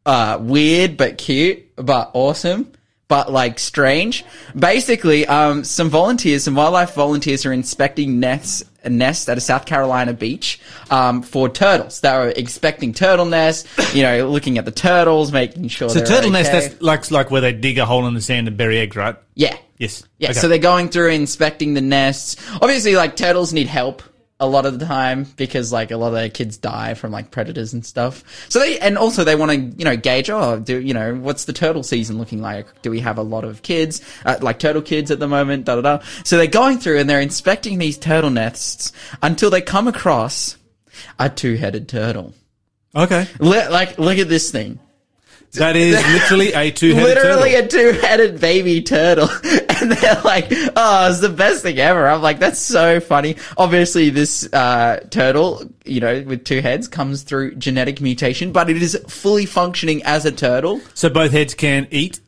uh, 0.06 0.38
weird 0.42 0.98
but 0.98 1.18
cute, 1.18 1.76
but 1.76 2.12
awesome, 2.14 2.72
but 3.14 3.32
like 3.32 3.60
strange. 3.60 4.26
Basically, 4.56 5.28
um, 5.28 5.64
some 5.64 5.88
volunteers, 5.92 6.46
some 6.46 6.56
wildlife 6.56 6.96
volunteers, 6.96 7.46
are 7.46 7.54
inspecting 7.54 8.20
nests. 8.20 8.64
A 8.86 8.90
nest 8.90 9.30
at 9.30 9.38
a 9.38 9.42
South 9.42 9.66
Carolina 9.66 10.12
beach 10.14 10.60
um, 10.90 11.22
for 11.22 11.48
turtles. 11.48 12.02
They 12.02 12.12
were 12.12 12.30
inspecting 12.32 12.92
turtle 12.92 13.26
nests, 13.26 13.66
you 13.96 14.02
know, 14.04 14.28
looking 14.28 14.58
at 14.58 14.66
the 14.66 14.72
turtles, 14.72 15.32
making 15.32 15.70
sure. 15.70 15.88
so 15.90 16.04
turtle 16.04 16.32
nest, 16.32 16.52
that's 16.52 16.82
like 16.82 17.10
like 17.12 17.32
where 17.32 17.40
they 17.40 17.54
dig 17.54 17.78
a 17.78 17.86
hole 17.86 18.06
in 18.08 18.14
the 18.14 18.20
sand 18.20 18.50
and 18.50 18.58
bury 18.58 18.80
eggs, 18.80 18.98
right? 18.98 19.16
yeah, 19.36 19.56
Yes. 19.78 20.04
yeah, 20.18 20.32
Okay. 20.32 20.40
so 20.40 20.48
they're 20.50 20.58
going 20.58 20.90
through 20.90 21.12
inspecting 21.12 21.76
the 21.76 21.82
nests. 21.82 22.36
Obviously, 22.62 22.96
like 22.98 23.16
turtles 23.16 23.54
need 23.54 23.68
help 23.68 24.04
a 24.44 24.46
lot 24.46 24.66
of 24.66 24.78
the 24.78 24.86
time 24.86 25.26
because 25.38 25.72
like 25.72 25.90
a 25.92 25.98
lot 25.98 26.08
of 26.08 26.14
their 26.14 26.30
kids 26.30 26.58
die 26.58 26.94
from 26.94 27.12
like 27.12 27.32
predators 27.32 27.72
and 27.74 27.86
stuff. 27.86 28.24
So 28.50 28.60
they 28.60 28.78
and 28.80 28.98
also 28.98 29.24
they 29.24 29.36
want 29.36 29.52
to 29.52 29.58
you 29.80 29.86
know 29.86 29.96
gauge 29.96 30.30
oh 30.30 30.60
do 30.60 30.80
you 30.80 30.94
know 30.94 31.16
what's 31.16 31.46
the 31.46 31.54
turtle 31.54 31.82
season 31.84 32.18
looking 32.18 32.42
like? 32.42 32.68
Do 32.82 32.92
we 32.92 33.00
have 33.00 33.18
a 33.18 33.24
lot 33.24 33.46
of 33.46 33.62
kids 33.62 34.02
uh, 34.26 34.38
like 34.42 34.60
turtle 34.60 34.82
kids 34.82 35.12
at 35.12 35.20
the 35.20 35.28
moment? 35.28 35.66
Da 35.66 35.76
da 35.76 35.82
da. 35.82 36.06
So 36.26 36.38
they're 36.38 36.48
going 36.48 36.78
through 36.78 37.00
and 37.00 37.10
they're 37.10 37.22
inspecting 37.22 37.80
these 37.80 37.98
turtle 37.98 38.30
nests 38.30 38.92
until 39.22 39.50
they 39.50 39.62
come 39.62 39.88
across 39.88 40.58
a 41.18 41.30
two-headed 41.30 41.88
turtle. 41.88 42.34
okay, 42.96 43.28
Li- 43.40 43.68
like 43.70 43.98
look 43.98 44.18
at 44.18 44.28
this 44.30 44.52
thing. 44.52 44.80
That 45.54 45.76
is 45.76 45.96
literally 46.14 46.52
a 46.54 46.72
two-headed 46.72 47.04
literally 47.04 47.52
turtle. 47.52 47.66
a 47.66 47.68
two-headed 47.94 48.40
baby 48.42 48.82
turtle 48.82 49.30
and 49.44 49.92
they're 49.92 50.22
like 50.24 50.48
oh 50.76 51.10
it's 51.10 51.20
the 51.20 51.30
best 51.30 51.62
thing 51.64 51.78
ever 51.80 52.08
i'm 52.08 52.22
like 52.22 52.40
that's 52.40 52.60
so 52.60 53.00
funny 53.00 53.36
obviously 53.58 54.10
this 54.10 54.52
uh, 54.54 55.00
turtle 55.10 55.62
you 55.86 56.00
know 56.00 56.22
with 56.24 56.44
two 56.46 56.62
heads 56.62 56.88
comes 56.88 57.24
through 57.24 57.54
genetic 57.56 58.02
mutation 58.02 58.52
but 58.52 58.70
it 58.70 58.82
is 58.82 58.98
fully 59.08 59.46
functioning 59.46 60.02
as 60.04 60.26
a 60.26 60.32
turtle 60.32 60.82
So 60.94 61.10
both 61.10 61.32
heads 61.32 61.54
can 61.54 61.88
eat 61.92 62.20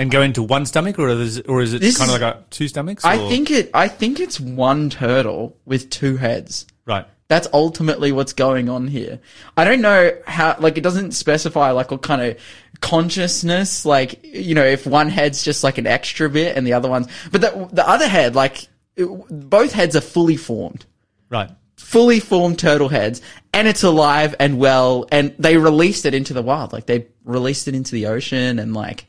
and 0.00 0.10
go 0.10 0.22
into 0.22 0.42
one 0.42 0.66
stomach, 0.66 0.98
or 0.98 1.08
is 1.08 1.38
or 1.42 1.62
is 1.62 1.72
it 1.72 1.76
Uh, 1.76 1.80
This 1.86 1.98
kind 1.98 2.10
of 2.10 2.16
is- 2.16 2.22
like 2.22 2.34
a 2.34 2.44
two 2.50 2.66
stomachs? 2.66 3.04
i 3.04 3.16
or- 3.16 3.28
think 3.28 3.50
it 3.50 3.70
i 3.74 3.86
think 3.86 4.18
it's 4.18 4.40
one 4.40 4.90
turtle 4.90 5.56
with 5.64 5.88
two 5.90 6.16
heads 6.16 6.66
right. 6.84 7.06
That's 7.28 7.46
ultimately 7.52 8.10
what's 8.10 8.32
going 8.32 8.68
on 8.70 8.88
here. 8.88 9.20
I 9.56 9.64
don't 9.64 9.82
know 9.82 10.12
how, 10.26 10.56
like, 10.58 10.78
it 10.78 10.80
doesn't 10.82 11.12
specify, 11.12 11.70
like, 11.72 11.90
what 11.90 12.00
kind 12.02 12.22
of 12.22 12.38
consciousness, 12.80 13.84
like, 13.84 14.24
you 14.24 14.54
know, 14.54 14.64
if 14.64 14.86
one 14.86 15.08
head's 15.10 15.42
just 15.44 15.62
like 15.62 15.76
an 15.78 15.86
extra 15.86 16.30
bit 16.30 16.56
and 16.56 16.66
the 16.66 16.72
other 16.72 16.88
one's, 16.88 17.06
but 17.30 17.40
the, 17.42 17.68
the 17.72 17.86
other 17.88 18.08
head, 18.08 18.34
like, 18.34 18.66
it- 18.96 19.08
both 19.30 19.72
heads 19.72 19.94
are 19.94 20.00
fully 20.00 20.36
formed. 20.36 20.86
Right. 21.28 21.50
Fully 21.76 22.18
formed 22.18 22.58
turtle 22.58 22.88
heads, 22.88 23.20
and 23.52 23.68
it's 23.68 23.82
alive 23.84 24.34
and 24.40 24.58
well, 24.58 25.06
and 25.12 25.34
they 25.38 25.58
released 25.58 26.06
it 26.06 26.14
into 26.14 26.32
the 26.32 26.42
wild. 26.42 26.72
Like, 26.72 26.86
they 26.86 27.06
released 27.24 27.68
it 27.68 27.74
into 27.74 27.92
the 27.92 28.06
ocean, 28.06 28.58
and, 28.58 28.72
like, 28.74 29.06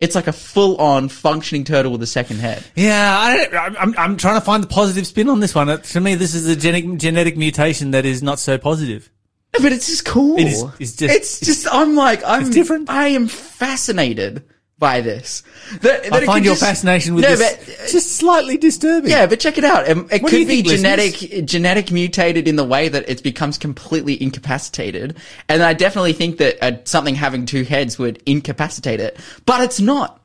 it's 0.00 0.14
like 0.14 0.26
a 0.28 0.32
full 0.32 0.76
on 0.76 1.08
functioning 1.08 1.64
turtle 1.64 1.92
with 1.92 2.02
a 2.02 2.06
second 2.06 2.38
head. 2.38 2.62
Yeah, 2.76 3.16
I, 3.18 3.48
I'm, 3.66 3.76
I'm, 3.76 3.94
I'm 3.98 4.16
trying 4.16 4.36
to 4.36 4.40
find 4.44 4.62
the 4.62 4.68
positive 4.68 5.06
spin 5.06 5.28
on 5.28 5.40
this 5.40 5.54
one. 5.54 5.68
Uh, 5.68 5.78
To 5.78 6.00
me, 6.00 6.14
this 6.14 6.34
is 6.34 6.46
a 6.46 6.54
genetic, 6.56 6.98
genetic 6.98 7.36
mutation 7.36 7.90
that 7.92 8.04
is 8.06 8.22
not 8.22 8.38
so 8.38 8.58
positive. 8.58 9.10
But 9.52 9.72
it's 9.72 9.86
just 9.88 10.04
cool. 10.04 10.38
It 10.38 10.46
is- 10.48 10.62
it's 10.78 10.92
just- 10.96 11.14
it's 11.16 11.40
just, 11.40 11.66
I'm 11.70 11.94
like, 11.96 12.22
I'm 12.24 12.42
It's 12.42 12.50
different. 12.50 12.88
I 12.90 13.08
am 13.08 13.26
fascinated 13.28 14.44
by 14.78 15.00
this. 15.00 15.42
That, 15.82 16.04
that 16.04 16.12
I 16.12 16.24
find 16.26 16.44
your 16.44 16.52
just- 16.54 16.64
fascination 16.64 17.14
with 17.14 17.24
no, 17.24 17.34
this 17.34 17.56
but, 17.56 17.88
just 17.90 18.16
slightly 18.16 18.56
disturbing. 18.56 19.10
yeah, 19.10 19.26
but 19.26 19.40
check 19.40 19.58
it 19.58 19.64
out. 19.64 19.90
Um, 19.90 20.08
It 20.10 20.20
could 20.24 20.46
be 20.46 20.62
genetic, 20.62 21.44
genetic 21.44 21.90
mutated 21.90 22.46
in 22.46 22.56
the 22.56 22.64
way 22.64 22.88
that 22.88 23.08
it 23.08 23.22
becomes 23.22 23.58
completely 23.58 24.20
incapacitated. 24.22 25.16
And 25.48 25.62
I 25.62 25.72
definitely 25.74 26.12
think 26.12 26.38
that 26.38 26.62
uh, 26.62 26.78
something 26.84 27.16
having 27.16 27.44
two 27.44 27.64
heads 27.64 27.98
would 27.98 28.22
incapacitate 28.24 29.00
it. 29.00 29.18
But 29.46 29.62
it's 29.62 29.80
not. 29.80 30.20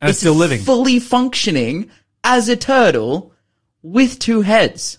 and 0.00 0.10
it's 0.10 0.18
still 0.18 0.34
living. 0.34 0.60
Fully 0.60 0.98
functioning 0.98 1.90
as 2.24 2.48
a 2.48 2.56
turtle 2.56 3.32
with 3.82 4.18
two 4.18 4.42
heads. 4.42 4.98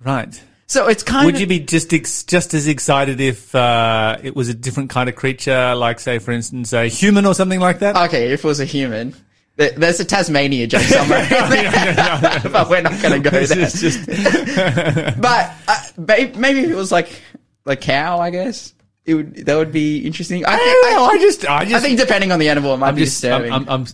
right. 0.00 0.40
So 0.66 0.88
it's 0.88 1.02
kind 1.02 1.20
of 1.20 1.26
Would 1.26 1.34
of 1.36 1.40
you 1.42 1.46
be 1.46 1.60
just 1.60 1.92
ex- 1.92 2.24
just 2.24 2.54
as 2.54 2.66
excited 2.66 3.20
if 3.20 3.54
uh, 3.54 4.16
it 4.22 4.34
was 4.34 4.48
a 4.48 4.54
different 4.54 4.90
kind 4.90 5.08
of 5.08 5.14
creature, 5.14 5.74
like 5.74 6.00
say, 6.00 6.18
for 6.18 6.32
instance, 6.32 6.72
a 6.72 6.86
human 6.86 7.26
or 7.26 7.34
something 7.34 7.60
like 7.60 7.80
that? 7.80 7.96
okay 8.08 8.32
if 8.32 8.44
it 8.44 8.48
was 8.48 8.60
a 8.60 8.64
human. 8.64 9.14
There's 9.56 10.00
a 10.00 10.04
Tasmania 10.04 10.66
joke 10.66 10.80
somewhere, 10.82 11.22
in 11.22 11.28
there, 11.28 12.40
but 12.50 12.68
we're 12.68 12.80
not 12.82 13.00
going 13.00 13.22
to 13.22 13.30
go 13.30 13.44
there. 13.44 13.46
just- 13.68 13.76
just- 13.76 14.06
But 15.20 15.52
uh, 15.68 15.80
maybe 15.96 16.60
if 16.60 16.70
it 16.70 16.74
was 16.74 16.90
like 16.90 17.20
a 17.66 17.76
cow, 17.76 18.18
I 18.18 18.30
guess 18.30 18.74
it 19.04 19.14
would 19.14 19.34
that 19.46 19.54
would 19.56 19.70
be 19.70 19.98
interesting. 19.98 20.44
I, 20.44 20.54
I 20.54 20.56
think, 20.56 20.82
don't 20.82 20.92
know, 20.96 21.04
I 21.04 21.18
just, 21.18 21.46
I 21.46 21.64
just, 21.66 21.74
I 21.76 21.80
think 21.86 22.00
depending 22.00 22.32
on 22.32 22.38
the 22.40 22.48
animal, 22.48 22.74
it 22.74 22.78
might 22.78 22.88
I'm 22.88 22.94
be 22.96 23.04
just, 23.04 23.22
I'm, 23.24 23.42
disturbing. 23.42 23.52
I'm, 23.52 23.68
I'm, 23.68 23.86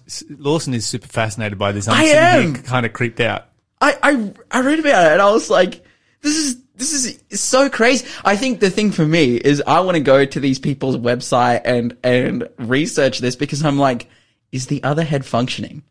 Lawson 0.43 0.73
is 0.73 0.87
super 0.87 1.09
fascinated 1.09 1.59
by 1.59 1.73
this. 1.73 1.89
I'm 1.89 1.95
I 1.97 2.05
am. 2.05 2.55
kind 2.55 2.87
of 2.87 2.93
creeped 2.95 3.21
out. 3.21 3.49
I, 3.83 3.99
I 4.03 4.33
I 4.51 4.61
read 4.63 4.79
about 4.79 5.07
it 5.09 5.13
and 5.13 5.21
I 5.23 5.31
was 5.31 5.51
like, 5.51 5.85
this 6.23 6.37
is 6.37 6.57
this 6.77 6.93
is 6.93 7.41
so 7.41 7.69
crazy. 7.69 8.07
I 8.25 8.37
think 8.37 8.61
the 8.61 8.71
thing 8.71 8.91
for 8.91 9.05
me 9.07 9.37
is 9.37 9.63
I 9.67 9.81
want 9.81 9.97
to 9.97 10.03
go 10.03 10.25
to 10.25 10.41
these 10.41 10.59
people's 10.59 10.97
website 10.97 11.63
and 11.65 11.97
and 12.03 12.49
research 12.59 13.19
this 13.19 13.37
because 13.37 13.65
I'm 13.65 13.79
like, 13.79 14.09
is 14.53 14.67
the 14.67 14.83
other 14.83 15.05
head 15.05 15.25
functioning? 15.25 15.83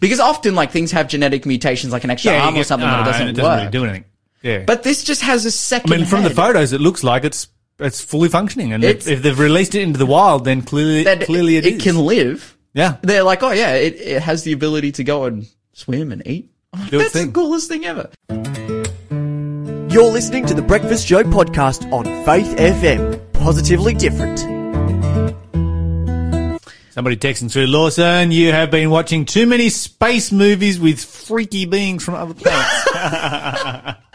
Because 0.00 0.20
often 0.20 0.54
like 0.54 0.70
things 0.70 0.92
have 0.92 1.08
genetic 1.08 1.44
mutations, 1.46 1.92
like 1.92 2.04
an 2.04 2.10
extra 2.10 2.32
arm 2.32 2.54
you 2.54 2.60
or 2.60 2.64
something, 2.64 2.88
that 2.88 3.00
it 3.00 3.04
doesn't, 3.10 3.28
it 3.28 3.32
doesn't 3.32 3.44
work. 3.50 3.58
really 3.58 3.70
do 3.70 3.84
anything. 3.84 4.04
Yeah. 4.42 4.64
But 4.66 4.82
this 4.82 5.04
just 5.04 5.22
has 5.22 5.44
a 5.44 5.50
second. 5.50 5.92
I 5.92 5.96
mean, 5.98 6.06
from 6.06 6.22
the 6.24 6.30
photos, 6.30 6.72
it 6.72 6.80
looks 6.80 7.04
like 7.04 7.24
it's 7.24 7.48
it's 7.78 8.00
fully 8.00 8.28
functioning, 8.28 8.72
and 8.72 8.84
It's- 8.84 9.06
if, 9.08 9.22
they've 9.22 9.38
released 9.38 9.74
it 9.74 9.82
into 9.82 9.98
the 9.98 10.06
wild, 10.06 10.44
then 10.44 10.62
clearly, 10.62 11.04
clearly 11.24 11.56
it 11.56 11.66
it, 11.66 11.74
is. 11.74 11.82
can 11.82 11.96
live. 11.98 12.56
yeah, 12.74 12.96
They're 13.02 13.24
like, 13.24 13.42
oh 13.42 13.50
yeah, 13.50 13.74
it, 13.74 13.94
it 13.96 14.22
has 14.22 14.44
the 14.44 14.52
ability 14.52 14.92
to 14.92 15.04
go 15.04 15.24
and 15.24 15.46
swim 15.72 16.12
and 16.12 16.22
eat. 16.26 16.50
Like, 16.72 16.90
That's 16.90 17.12
the 17.12 17.28
coolest 17.28 17.68
thing 17.68 17.84
ever. 17.84 18.08
You're 19.92 20.10
listening 20.10 20.46
to 20.46 20.54
the 20.54 20.62
Breakfast 20.62 21.06
Show 21.06 21.22
podcast 21.22 21.92
on 21.92 22.04
Faith 22.24 22.56
FM. 22.56 23.20
Positively 23.34 23.92
different. 23.92 24.38
Somebody 26.92 27.18
texting 27.18 27.52
through 27.52 27.66
Lawson, 27.66 28.32
you 28.32 28.52
have 28.52 28.70
been 28.70 28.88
watching 28.88 29.26
too 29.26 29.46
many 29.46 29.68
space 29.68 30.32
movies 30.32 30.80
with 30.80 30.98
freaky 30.98 31.66
beings 31.66 32.02
from 32.02 32.14
other 32.14 32.32
planets. 32.32 33.98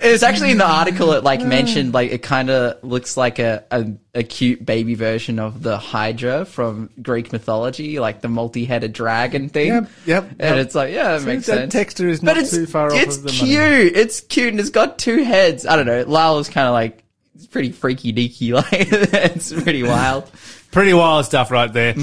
It's 0.00 0.22
actually 0.22 0.50
in 0.52 0.58
the 0.58 0.66
article. 0.66 1.12
It 1.12 1.24
like 1.24 1.40
mm. 1.40 1.48
mentioned 1.48 1.94
like 1.94 2.10
it 2.10 2.22
kind 2.22 2.50
of 2.50 2.82
looks 2.84 3.16
like 3.16 3.38
a, 3.38 3.64
a 3.70 3.92
a 4.14 4.22
cute 4.22 4.64
baby 4.64 4.94
version 4.94 5.38
of 5.38 5.62
the 5.62 5.78
Hydra 5.78 6.44
from 6.44 6.90
Greek 7.00 7.32
mythology, 7.32 8.00
like 8.00 8.20
the 8.20 8.28
multi-headed 8.28 8.92
dragon 8.92 9.48
thing. 9.48 9.68
Yep, 9.68 9.90
yep, 10.06 10.30
And 10.30 10.40
yep. 10.40 10.56
it's 10.58 10.74
like 10.74 10.92
yeah, 10.92 11.18
that 11.18 11.26
makes 11.26 11.46
that 11.46 11.56
sense. 11.56 11.72
texture 11.72 12.08
is 12.08 12.22
not 12.22 12.34
but 12.34 12.42
it's, 12.42 12.50
too 12.50 12.66
far 12.66 12.92
off 12.92 13.00
It's 13.00 13.16
of 13.16 13.24
the 13.24 13.32
money. 13.32 13.38
cute. 13.38 13.96
It's 13.96 14.20
cute, 14.20 14.48
and 14.48 14.60
it's 14.60 14.70
got 14.70 14.98
two 14.98 15.22
heads. 15.22 15.66
I 15.66 15.76
don't 15.76 15.86
know. 15.86 16.02
Lala's 16.02 16.48
kind 16.48 16.66
of 16.66 16.72
like 16.72 17.04
it's 17.34 17.46
pretty 17.46 17.72
freaky 17.72 18.12
deaky. 18.12 18.52
Like 18.52 18.88
it's 18.90 19.52
pretty 19.52 19.82
wild. 19.82 20.30
Pretty 20.70 20.92
wild 20.92 21.24
stuff 21.24 21.50
right 21.50 21.72
there. 21.72 21.94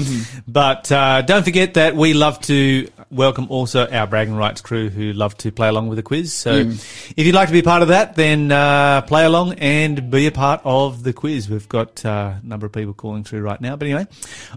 But 0.48 0.90
uh, 0.90 1.22
don't 1.22 1.44
forget 1.44 1.74
that 1.74 1.94
we 1.94 2.14
love 2.14 2.40
to 2.42 2.88
welcome 3.10 3.46
also 3.48 3.86
our 3.86 4.06
bragging 4.06 4.34
rights 4.34 4.60
crew 4.60 4.88
who 4.88 5.12
love 5.12 5.36
to 5.38 5.52
play 5.52 5.68
along 5.68 5.88
with 5.88 5.96
the 5.96 6.02
quiz. 6.02 6.32
So 6.32 6.52
if 6.52 7.18
you'd 7.18 7.34
like 7.34 7.48
to 7.48 7.52
be 7.52 7.62
part 7.62 7.82
of 7.82 7.88
that, 7.88 8.16
then 8.16 8.50
uh, 8.50 9.02
play 9.02 9.24
along 9.24 9.54
and 9.54 10.10
be 10.10 10.26
a 10.26 10.32
part 10.32 10.60
of 10.64 11.04
the 11.04 11.12
quiz. 11.12 11.48
We've 11.48 11.68
got 11.68 12.04
uh, 12.04 12.34
a 12.42 12.46
number 12.46 12.66
of 12.66 12.72
people 12.72 12.92
calling 12.92 13.22
through 13.22 13.42
right 13.42 13.60
now. 13.60 13.76
But 13.76 13.86
anyway, 13.86 14.06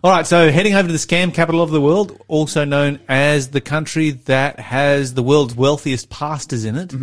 all 0.03 0.11
right. 0.11 0.25
So 0.25 0.51
heading 0.51 0.73
over 0.73 0.87
to 0.87 0.91
the 0.91 0.97
scam 0.97 1.33
capital 1.33 1.61
of 1.61 1.69
the 1.69 1.81
world, 1.81 2.19
also 2.27 2.65
known 2.65 2.99
as 3.07 3.49
the 3.49 3.61
country 3.61 4.11
that 4.11 4.59
has 4.59 5.13
the 5.13 5.23
world's 5.23 5.55
wealthiest 5.55 6.09
pastors 6.09 6.65
in 6.65 6.75
it. 6.75 6.93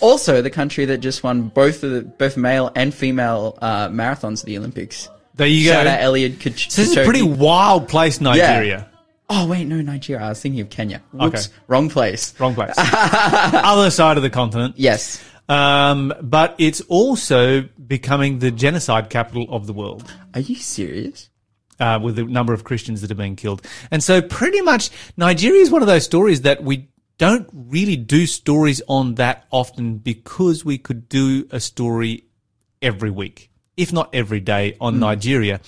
Also, 0.00 0.42
the 0.42 0.50
country 0.50 0.84
that 0.86 0.98
just 0.98 1.22
won 1.22 1.48
both 1.48 1.80
the 1.80 2.02
both 2.18 2.36
male 2.36 2.72
and 2.74 2.92
female 2.92 3.56
uh, 3.62 3.88
marathons 3.88 4.40
at 4.40 4.46
the 4.46 4.58
Olympics. 4.58 5.08
There 5.36 5.46
you 5.46 5.68
Shout 5.68 5.84
go. 5.84 5.90
out 5.90 6.00
Elliot 6.00 6.38
Kich- 6.38 6.70
So 6.70 6.82
this 6.82 6.90
is 6.92 6.96
a 6.96 7.04
pretty 7.04 7.22
wild 7.22 7.88
place, 7.88 8.20
Nigeria. 8.20 8.88
Oh 9.28 9.46
wait, 9.46 9.66
no, 9.66 9.80
Nigeria. 9.80 10.24
I 10.24 10.28
was 10.30 10.40
thinking 10.40 10.60
of 10.60 10.70
Kenya. 10.70 11.02
Whoops, 11.12 11.48
Okay. 11.48 11.56
wrong 11.66 11.88
place. 11.90 12.32
Wrong 12.38 12.54
place. 12.54 12.74
Other 12.78 13.90
side 13.90 14.16
of 14.16 14.22
the 14.22 14.30
continent. 14.30 14.74
Yes. 14.78 15.22
Um, 15.48 16.12
but 16.22 16.54
it's 16.58 16.80
also 16.82 17.62
becoming 17.86 18.38
the 18.40 18.50
genocide 18.50 19.10
capital 19.10 19.46
of 19.50 19.66
the 19.66 19.72
world. 19.72 20.10
Are 20.34 20.40
you 20.40 20.56
serious? 20.56 21.28
Uh, 21.78 21.98
with 22.02 22.16
the 22.16 22.24
number 22.24 22.52
of 22.54 22.64
Christians 22.64 23.02
that 23.02 23.10
are 23.10 23.14
being 23.16 23.36
killed. 23.36 23.60
And 23.90 24.02
so 24.02 24.22
pretty 24.22 24.62
much 24.62 24.90
Nigeria 25.16 25.60
is 25.60 25.70
one 25.70 25.82
of 25.82 25.88
those 25.88 26.04
stories 26.04 26.40
that 26.42 26.62
we 26.64 26.88
don't 27.18 27.48
really 27.52 27.96
do 27.96 28.26
stories 28.26 28.80
on 28.88 29.16
that 29.16 29.44
often 29.50 29.98
because 29.98 30.64
we 30.64 30.78
could 30.78 31.08
do 31.08 31.46
a 31.50 31.60
story 31.60 32.24
every 32.80 33.10
week, 33.10 33.50
if 33.76 33.92
not 33.92 34.14
every 34.14 34.40
day 34.40 34.76
on 34.80 34.98
Nigeria 34.98 35.60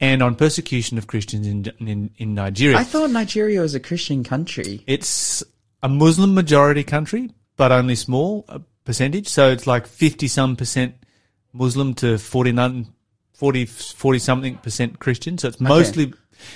and 0.00 0.22
on 0.22 0.34
persecution 0.34 0.98
of 0.98 1.06
Christians 1.06 1.46
in, 1.46 1.72
in, 1.86 2.10
in 2.18 2.34
Nigeria. 2.34 2.76
I 2.76 2.84
thought 2.84 3.10
Nigeria 3.10 3.60
was 3.60 3.74
a 3.74 3.80
Christian 3.80 4.24
country. 4.24 4.82
It's 4.86 5.44
a 5.82 5.88
Muslim 5.88 6.34
majority 6.34 6.82
country, 6.82 7.30
but 7.56 7.70
only 7.70 7.94
small 7.94 8.44
uh, 8.48 8.58
percentage. 8.84 9.28
So 9.28 9.50
it's 9.50 9.66
like 9.66 9.86
50 9.86 10.26
some 10.28 10.56
percent 10.56 10.94
Muslim 11.52 11.94
to 11.94 12.18
49, 12.18 12.86
40, 13.34 13.64
40 13.66 14.18
something 14.18 14.56
percent 14.58 14.98
Christian. 14.98 15.38
So 15.38 15.48
it's 15.48 15.60
mostly, 15.60 16.12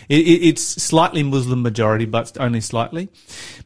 it, 0.08 0.18
it, 0.18 0.48
it's 0.48 0.62
slightly 0.62 1.22
Muslim 1.22 1.62
majority, 1.62 2.06
but 2.06 2.36
only 2.40 2.60
slightly. 2.60 3.08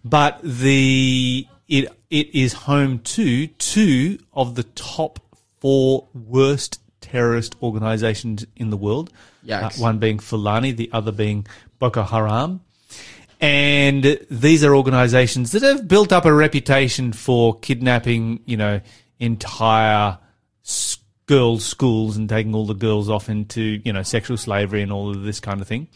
But 0.04 0.40
the, 0.42 1.46
it, 1.68 1.88
it 2.10 2.34
is 2.34 2.52
home 2.52 2.98
to 2.98 3.46
two 3.46 4.18
of 4.34 4.56
the 4.56 4.64
top 4.64 5.20
four 5.60 6.08
worst 6.14 6.79
terrorist 7.10 7.56
organizations 7.62 8.46
in 8.56 8.70
the 8.70 8.76
world. 8.76 9.10
Uh, 9.76 9.82
one 9.82 9.98
being 9.98 10.18
Fulani, 10.18 10.72
the 10.72 10.90
other 10.92 11.12
being 11.12 11.46
Boko 11.78 12.02
Haram. 12.02 12.60
And 13.40 14.18
these 14.30 14.62
are 14.64 14.76
organizations 14.76 15.52
that 15.52 15.62
have 15.62 15.88
built 15.88 16.12
up 16.12 16.26
a 16.26 16.32
reputation 16.32 17.12
for 17.12 17.58
kidnapping, 17.58 18.40
you 18.44 18.56
know, 18.56 18.80
entire 19.18 20.18
girls' 21.26 21.64
schools 21.64 22.16
and 22.16 22.28
taking 22.28 22.54
all 22.54 22.66
the 22.66 22.74
girls 22.74 23.08
off 23.08 23.28
into, 23.28 23.80
you 23.84 23.92
know, 23.92 24.02
sexual 24.02 24.36
slavery 24.36 24.82
and 24.82 24.92
all 24.92 25.10
of 25.10 25.22
this 25.22 25.40
kind 25.40 25.60
of 25.60 25.68
thing. 25.68 25.88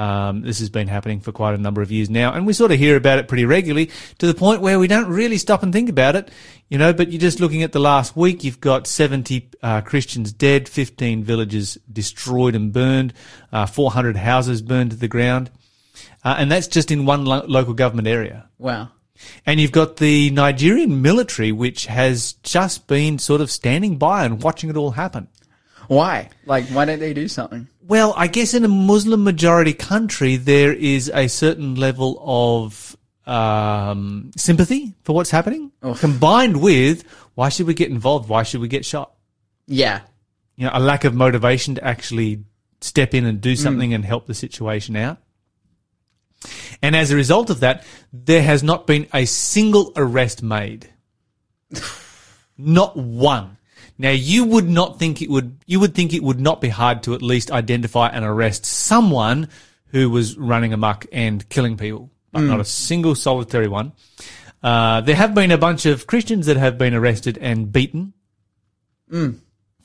Um, 0.00 0.40
this 0.40 0.60
has 0.60 0.70
been 0.70 0.88
happening 0.88 1.20
for 1.20 1.30
quite 1.30 1.54
a 1.54 1.58
number 1.58 1.82
of 1.82 1.92
years 1.92 2.08
now, 2.08 2.32
and 2.32 2.46
we 2.46 2.54
sort 2.54 2.72
of 2.72 2.78
hear 2.78 2.96
about 2.96 3.18
it 3.18 3.28
pretty 3.28 3.44
regularly 3.44 3.90
to 4.16 4.26
the 4.26 4.32
point 4.32 4.62
where 4.62 4.78
we 4.78 4.88
don't 4.88 5.08
really 5.10 5.36
stop 5.36 5.62
and 5.62 5.74
think 5.74 5.90
about 5.90 6.16
it, 6.16 6.30
you 6.70 6.78
know. 6.78 6.94
But 6.94 7.12
you're 7.12 7.20
just 7.20 7.38
looking 7.38 7.62
at 7.62 7.72
the 7.72 7.80
last 7.80 8.16
week, 8.16 8.42
you've 8.42 8.62
got 8.62 8.86
70 8.86 9.50
uh, 9.62 9.82
Christians 9.82 10.32
dead, 10.32 10.70
15 10.70 11.22
villages 11.22 11.76
destroyed 11.92 12.54
and 12.54 12.72
burned, 12.72 13.12
uh, 13.52 13.66
400 13.66 14.16
houses 14.16 14.62
burned 14.62 14.92
to 14.92 14.96
the 14.96 15.06
ground, 15.06 15.50
uh, 16.24 16.34
and 16.38 16.50
that's 16.50 16.66
just 16.66 16.90
in 16.90 17.04
one 17.04 17.26
lo- 17.26 17.44
local 17.46 17.74
government 17.74 18.08
area. 18.08 18.48
Wow. 18.56 18.88
And 19.44 19.60
you've 19.60 19.70
got 19.70 19.98
the 19.98 20.30
Nigerian 20.30 21.02
military, 21.02 21.52
which 21.52 21.84
has 21.84 22.32
just 22.42 22.86
been 22.86 23.18
sort 23.18 23.42
of 23.42 23.50
standing 23.50 23.98
by 23.98 24.24
and 24.24 24.42
watching 24.42 24.70
it 24.70 24.78
all 24.78 24.92
happen. 24.92 25.28
Why? 25.90 26.30
Like, 26.46 26.66
why 26.66 26.84
don't 26.84 27.00
they 27.00 27.12
do 27.12 27.26
something? 27.26 27.66
Well, 27.82 28.14
I 28.16 28.28
guess 28.28 28.54
in 28.54 28.64
a 28.64 28.68
Muslim 28.68 29.24
majority 29.24 29.72
country, 29.72 30.36
there 30.36 30.72
is 30.72 31.10
a 31.12 31.26
certain 31.26 31.74
level 31.74 32.22
of 32.24 32.96
um, 33.26 34.30
sympathy 34.36 34.94
for 35.02 35.16
what's 35.16 35.30
happening, 35.30 35.72
combined 35.96 36.62
with 36.62 37.02
why 37.34 37.48
should 37.48 37.66
we 37.66 37.74
get 37.74 37.90
involved? 37.90 38.28
Why 38.28 38.44
should 38.44 38.60
we 38.60 38.68
get 38.68 38.84
shot? 38.84 39.12
Yeah. 39.66 40.02
You 40.54 40.66
know, 40.66 40.70
a 40.74 40.78
lack 40.78 41.02
of 41.02 41.12
motivation 41.12 41.74
to 41.74 41.84
actually 41.84 42.44
step 42.80 43.12
in 43.12 43.26
and 43.26 43.40
do 43.40 43.56
something 43.56 43.92
and 43.92 44.04
help 44.04 44.28
the 44.28 44.34
situation 44.34 44.94
out. 44.94 45.18
And 46.82 46.94
as 46.94 47.10
a 47.10 47.16
result 47.16 47.50
of 47.50 47.60
that, 47.60 47.84
there 48.12 48.42
has 48.42 48.62
not 48.62 48.86
been 48.86 49.08
a 49.12 49.24
single 49.24 49.92
arrest 49.96 50.40
made. 50.40 50.88
not 52.56 52.96
one. 52.96 53.56
Now 54.00 54.12
you 54.12 54.46
would 54.46 54.66
not 54.66 54.98
think 54.98 55.20
it 55.20 55.28
would, 55.28 55.58
you 55.66 55.78
would 55.78 55.94
think 55.94 56.14
it 56.14 56.22
would 56.22 56.40
not 56.40 56.62
be 56.62 56.70
hard 56.70 57.02
to 57.02 57.14
at 57.14 57.20
least 57.20 57.50
identify 57.50 58.08
and 58.08 58.24
arrest 58.24 58.64
someone 58.64 59.50
who 59.88 60.08
was 60.08 60.38
running 60.38 60.72
amok 60.72 61.04
and 61.12 61.46
killing 61.50 61.76
people, 61.76 62.10
but 62.32 62.40
not 62.40 62.60
a 62.60 62.64
single 62.64 63.14
solitary 63.14 63.68
one. 63.68 63.92
Uh, 64.62 65.02
there 65.02 65.16
have 65.16 65.34
been 65.34 65.50
a 65.50 65.58
bunch 65.58 65.84
of 65.84 66.06
Christians 66.06 66.46
that 66.46 66.56
have 66.56 66.78
been 66.78 66.94
arrested 66.94 67.36
and 67.42 67.70
beaten 67.70 68.14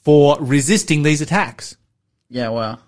for 0.01 0.37
resisting 0.39 1.03
these 1.03 1.19
attacks. 1.19 1.75
Yeah, 2.29 2.49
wow. 2.49 2.79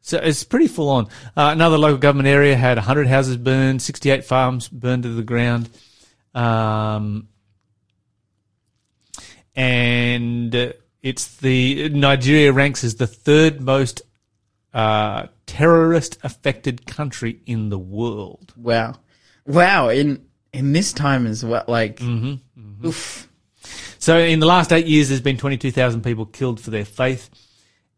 So 0.00 0.16
it's 0.16 0.44
pretty 0.44 0.68
full 0.68 0.88
on. 0.88 1.08
Uh, 1.36 1.50
another 1.52 1.76
local 1.76 1.98
government 1.98 2.28
area 2.28 2.56
had 2.56 2.78
100 2.78 3.06
houses 3.06 3.36
burned, 3.36 3.82
68 3.82 4.24
farms 4.24 4.66
burned 4.68 5.02
to 5.02 5.10
the 5.10 5.22
ground. 5.22 5.68
Um, 6.34 7.28
and 9.54 10.74
it's 11.02 11.36
the 11.38 11.88
Nigeria 11.90 12.52
ranks 12.52 12.84
as 12.84 12.96
the 12.96 13.06
third 13.06 13.60
most 13.60 14.02
uh, 14.72 15.26
terrorist 15.46 16.18
affected 16.22 16.86
country 16.86 17.40
in 17.46 17.68
the 17.70 17.78
world. 17.78 18.52
Wow. 18.56 18.94
Wow. 19.46 19.88
In, 19.88 20.26
in 20.52 20.72
this 20.72 20.92
time 20.92 21.26
as 21.26 21.44
well, 21.44 21.64
like, 21.66 21.96
Mm-hmm. 21.96 22.86
oof. 22.86 23.28
So 23.98 24.16
in 24.18 24.40
the 24.40 24.46
last 24.46 24.72
eight 24.72 24.86
years, 24.86 25.08
there's 25.08 25.20
been 25.20 25.36
22,000 25.36 26.02
people 26.02 26.24
killed 26.26 26.60
for 26.60 26.70
their 26.70 26.84
faith. 26.86 27.28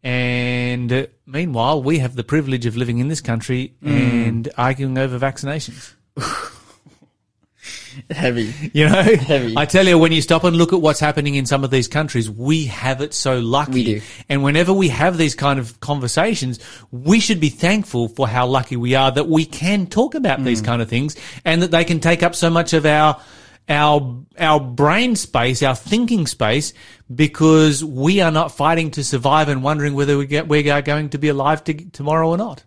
And 0.02 0.92
uh, 0.92 1.06
meanwhile, 1.26 1.80
we 1.82 1.98
have 2.00 2.16
the 2.16 2.24
privilege 2.24 2.66
of 2.66 2.76
living 2.76 2.98
in 2.98 3.06
this 3.08 3.20
country 3.20 3.74
and 3.82 4.48
arguing 4.58 4.98
over 4.98 5.16
vaccinations. 5.18 5.92
Heavy. 8.10 8.52
You 8.72 8.88
know, 8.88 9.02
Heavy. 9.02 9.54
I 9.56 9.64
tell 9.66 9.86
you, 9.86 9.98
when 9.98 10.12
you 10.12 10.22
stop 10.22 10.44
and 10.44 10.56
look 10.56 10.72
at 10.72 10.80
what's 10.80 11.00
happening 11.00 11.34
in 11.34 11.46
some 11.46 11.64
of 11.64 11.70
these 11.70 11.88
countries, 11.88 12.30
we 12.30 12.66
have 12.66 13.00
it 13.00 13.14
so 13.14 13.38
lucky. 13.38 13.72
We 13.72 13.84
do. 13.84 14.00
And 14.28 14.42
whenever 14.42 14.72
we 14.72 14.88
have 14.88 15.18
these 15.18 15.34
kind 15.34 15.58
of 15.58 15.78
conversations, 15.80 16.58
we 16.90 17.20
should 17.20 17.40
be 17.40 17.48
thankful 17.48 18.08
for 18.08 18.26
how 18.28 18.46
lucky 18.46 18.76
we 18.76 18.94
are 18.94 19.10
that 19.12 19.28
we 19.28 19.44
can 19.44 19.86
talk 19.86 20.14
about 20.14 20.40
Mm. 20.40 20.44
these 20.44 20.62
kind 20.62 20.80
of 20.82 20.88
things 20.88 21.16
and 21.44 21.62
that 21.62 21.70
they 21.70 21.84
can 21.84 22.00
take 22.00 22.22
up 22.22 22.34
so 22.34 22.48
much 22.50 22.72
of 22.72 22.86
our 22.86 23.20
our 23.68 24.16
our 24.40 24.58
brain 24.60 25.14
space, 25.14 25.62
our 25.62 25.74
thinking 25.76 26.26
space, 26.26 26.72
because 27.14 27.84
we 27.84 28.20
are 28.20 28.30
not 28.32 28.50
fighting 28.56 28.90
to 28.92 29.04
survive 29.04 29.48
and 29.48 29.62
wondering 29.62 29.94
whether 29.94 30.18
we 30.18 30.26
get 30.26 30.48
we 30.48 30.68
are 30.70 30.82
going 30.82 31.10
to 31.10 31.18
be 31.18 31.28
alive 31.28 31.62
to, 31.64 31.74
tomorrow 31.90 32.28
or 32.28 32.36
not. 32.36 32.64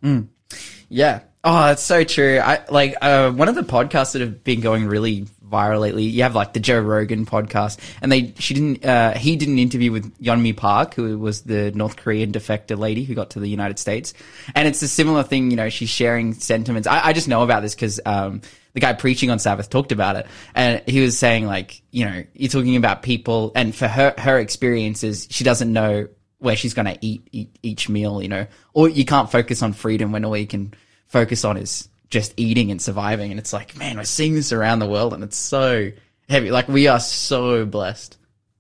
Yeah. 0.89 1.21
Oh, 1.43 1.67
that's 1.67 1.83
so 1.83 2.03
true. 2.03 2.39
I 2.39 2.65
like 2.69 2.95
uh, 3.01 3.31
one 3.31 3.47
of 3.47 3.53
the 3.53 3.61
podcasts 3.61 4.13
that 4.13 4.21
have 4.21 4.43
been 4.43 4.61
going 4.61 4.87
really 4.87 5.27
viral 5.47 5.79
lately. 5.79 6.03
You 6.03 6.23
have 6.23 6.33
like 6.33 6.53
the 6.53 6.59
Joe 6.59 6.79
Rogan 6.79 7.27
podcast, 7.27 7.77
and 8.01 8.11
they 8.11 8.33
she 8.39 8.55
didn't 8.55 8.83
uh, 8.83 9.13
he 9.13 9.35
did 9.35 9.47
an 9.47 9.59
interview 9.59 9.91
with 9.91 10.17
Yeonmi 10.19 10.57
Park, 10.57 10.95
who 10.95 11.19
was 11.19 11.43
the 11.43 11.71
North 11.71 11.97
Korean 11.97 12.31
defector 12.31 12.77
lady 12.77 13.03
who 13.03 13.13
got 13.13 13.31
to 13.31 13.39
the 13.39 13.47
United 13.47 13.77
States, 13.77 14.15
and 14.55 14.67
it's 14.67 14.81
a 14.81 14.87
similar 14.87 15.21
thing. 15.21 15.51
You 15.51 15.57
know, 15.57 15.69
she's 15.69 15.89
sharing 15.89 16.33
sentiments. 16.33 16.87
I, 16.87 17.07
I 17.07 17.13
just 17.13 17.27
know 17.27 17.43
about 17.43 17.61
this 17.61 17.75
because 17.75 17.99
um, 18.05 18.41
the 18.73 18.79
guy 18.79 18.93
preaching 18.93 19.29
on 19.29 19.37
Sabbath 19.37 19.69
talked 19.69 19.91
about 19.91 20.15
it, 20.15 20.25
and 20.55 20.81
he 20.87 21.01
was 21.01 21.17
saying 21.17 21.45
like, 21.45 21.81
you 21.91 22.05
know, 22.05 22.23
you're 22.33 22.49
talking 22.49 22.75
about 22.75 23.03
people, 23.03 23.51
and 23.55 23.75
for 23.75 23.87
her 23.87 24.15
her 24.17 24.39
experiences, 24.39 25.27
she 25.29 25.43
doesn't 25.43 25.71
know 25.71 26.07
where 26.39 26.55
she's 26.55 26.73
going 26.73 26.85
to 26.85 26.97
eat, 27.01 27.27
eat 27.31 27.57
each 27.63 27.89
meal, 27.89 28.21
you 28.21 28.27
know, 28.27 28.45
or 28.73 28.89
you 28.89 29.05
can't 29.05 29.31
focus 29.31 29.61
on 29.61 29.73
freedom 29.73 30.11
when 30.11 30.25
all 30.25 30.35
you 30.37 30.47
can 30.47 30.73
focus 31.07 31.45
on 31.45 31.57
is 31.57 31.87
just 32.09 32.33
eating 32.37 32.71
and 32.71 32.81
surviving. 32.81 33.31
And 33.31 33.39
it's 33.39 33.53
like, 33.53 33.77
man, 33.77 33.97
we're 33.97 34.03
seeing 34.03 34.35
this 34.35 34.51
around 34.51 34.79
the 34.79 34.87
world 34.87 35.13
and 35.13 35.23
it's 35.23 35.37
so 35.37 35.91
heavy. 36.29 36.51
Like 36.51 36.67
we 36.67 36.87
are 36.87 36.99
so 36.99 37.65
blessed 37.65 38.17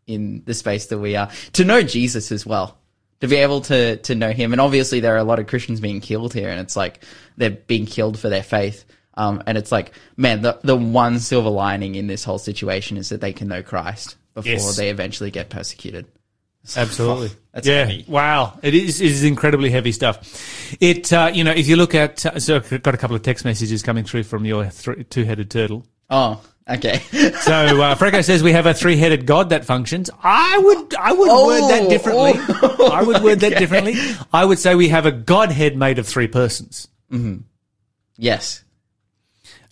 in 0.07 0.43
the 0.45 0.53
space 0.53 0.87
that 0.87 0.99
we 0.99 1.15
are 1.15 1.29
to 1.53 1.65
know 1.65 1.81
Jesus 1.81 2.31
as 2.31 2.45
well, 2.45 2.77
to 3.21 3.27
be 3.27 3.35
able 3.37 3.61
to, 3.61 3.97
to 3.97 4.15
know 4.15 4.31
him. 4.31 4.51
And 4.51 4.61
obviously 4.61 4.99
there 4.99 5.13
are 5.15 5.19
a 5.19 5.23
lot 5.23 5.39
of 5.39 5.47
Christians 5.47 5.79
being 5.79 5.99
killed 5.99 6.33
here 6.33 6.49
and 6.49 6.59
it's 6.59 6.75
like 6.75 7.03
they're 7.37 7.49
being 7.51 7.85
killed 7.85 8.17
for 8.17 8.29
their 8.29 8.43
faith. 8.43 8.85
Um, 9.15 9.43
and 9.47 9.57
it's 9.57 9.71
like, 9.71 9.93
man, 10.17 10.41
the, 10.41 10.59
the 10.63 10.75
one 10.75 11.19
silver 11.19 11.49
lining 11.49 11.95
in 11.95 12.07
this 12.07 12.23
whole 12.23 12.37
situation 12.39 12.97
is 12.97 13.09
that 13.09 13.21
they 13.21 13.33
can 13.33 13.47
know 13.47 13.63
Christ 13.63 14.17
before 14.33 14.51
Yes. 14.51 14.75
they 14.75 14.89
eventually 14.89 15.31
get 15.31 15.49
persecuted. 15.49 16.05
Absolutely. 16.75 17.31
That's 17.53 17.67
yeah. 17.67 17.85
heavy. 17.85 18.05
Wow. 18.07 18.59
It 18.61 18.73
is, 18.73 18.99
it 18.99 19.11
is 19.11 19.23
incredibly 19.23 19.69
heavy 19.69 19.91
stuff. 19.91 20.75
It, 20.81 21.11
uh, 21.13 21.31
you 21.33 21.43
know, 21.43 21.51
if 21.51 21.67
you 21.67 21.75
look 21.77 21.95
at, 21.95 22.25
uh, 22.25 22.39
so 22.39 22.57
I've 22.57 22.83
got 22.83 22.93
a 22.93 22.97
couple 22.97 23.15
of 23.15 23.21
text 23.21 23.45
messages 23.45 23.81
coming 23.81 24.03
through 24.03 24.23
from 24.23 24.45
your 24.45 24.65
th- 24.69 25.09
two-headed 25.09 25.49
turtle. 25.49 25.85
Oh, 26.09 26.41
okay. 26.69 27.01
So, 27.11 27.53
uh, 27.81 27.95
Freco 27.95 28.23
says 28.23 28.43
we 28.43 28.51
have 28.51 28.65
a 28.65 28.73
three-headed 28.73 29.25
God 29.25 29.49
that 29.49 29.63
functions. 29.65 30.09
I 30.21 30.57
would, 30.57 30.95
I 30.95 31.11
would 31.13 31.29
Oh, 31.31 31.47
word 31.47 31.69
that 31.71 31.89
differently. 31.89 32.33
oh, 32.37 32.89
I 32.91 33.03
would 33.03 33.23
word 33.23 33.39
that 33.41 33.57
differently. 33.57 33.95
I 34.33 34.43
would 34.43 34.59
say 34.59 34.75
we 34.75 34.89
have 34.89 35.05
a 35.05 35.11
Godhead 35.11 35.77
made 35.77 35.97
of 35.99 36.07
three 36.07 36.27
persons. 36.27 36.87
Mm-hmm. 37.11 37.37
yes. 38.17 38.63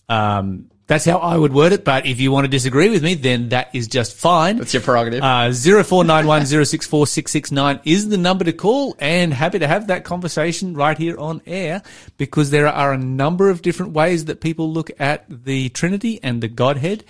Um, 0.09 0.69
that's 0.93 1.05
how 1.05 1.17
I 1.17 1.35
would 1.35 1.53
word 1.53 1.71
it. 1.71 1.83
But 1.83 2.05
if 2.05 2.19
you 2.19 2.31
want 2.31 2.45
to 2.45 2.47
disagree 2.47 2.91
with 2.91 3.03
me, 3.03 3.15
then 3.15 3.50
that 3.50 3.73
is 3.73 3.88
just 3.88 4.15
fine. 4.15 4.57
That's 4.57 4.75
your 4.75 4.83
prerogative. 4.83 5.23
Uh, 5.23 5.50
0491064669 5.50 7.79
is 7.83 8.09
the 8.09 8.17
number 8.17 8.45
to 8.45 8.53
call 8.53 8.95
and 9.00 9.33
happy 9.33 9.57
to 9.59 9.67
have 9.67 9.88
that 9.88 10.03
conversation 10.03 10.75
right 10.75 10.95
here 10.95 11.17
on 11.17 11.41
air 11.47 11.81
because 12.17 12.51
there 12.51 12.67
are 12.67 12.93
a 12.93 12.97
number 12.97 13.50
of 13.50 13.63
different 13.63 13.93
ways 13.93 14.25
that 14.25 14.39
people 14.39 14.71
look 14.71 14.91
at 15.00 15.25
the 15.27 15.69
Trinity 15.69 16.19
and 16.21 16.43
the 16.43 16.47
Godhead. 16.47 17.03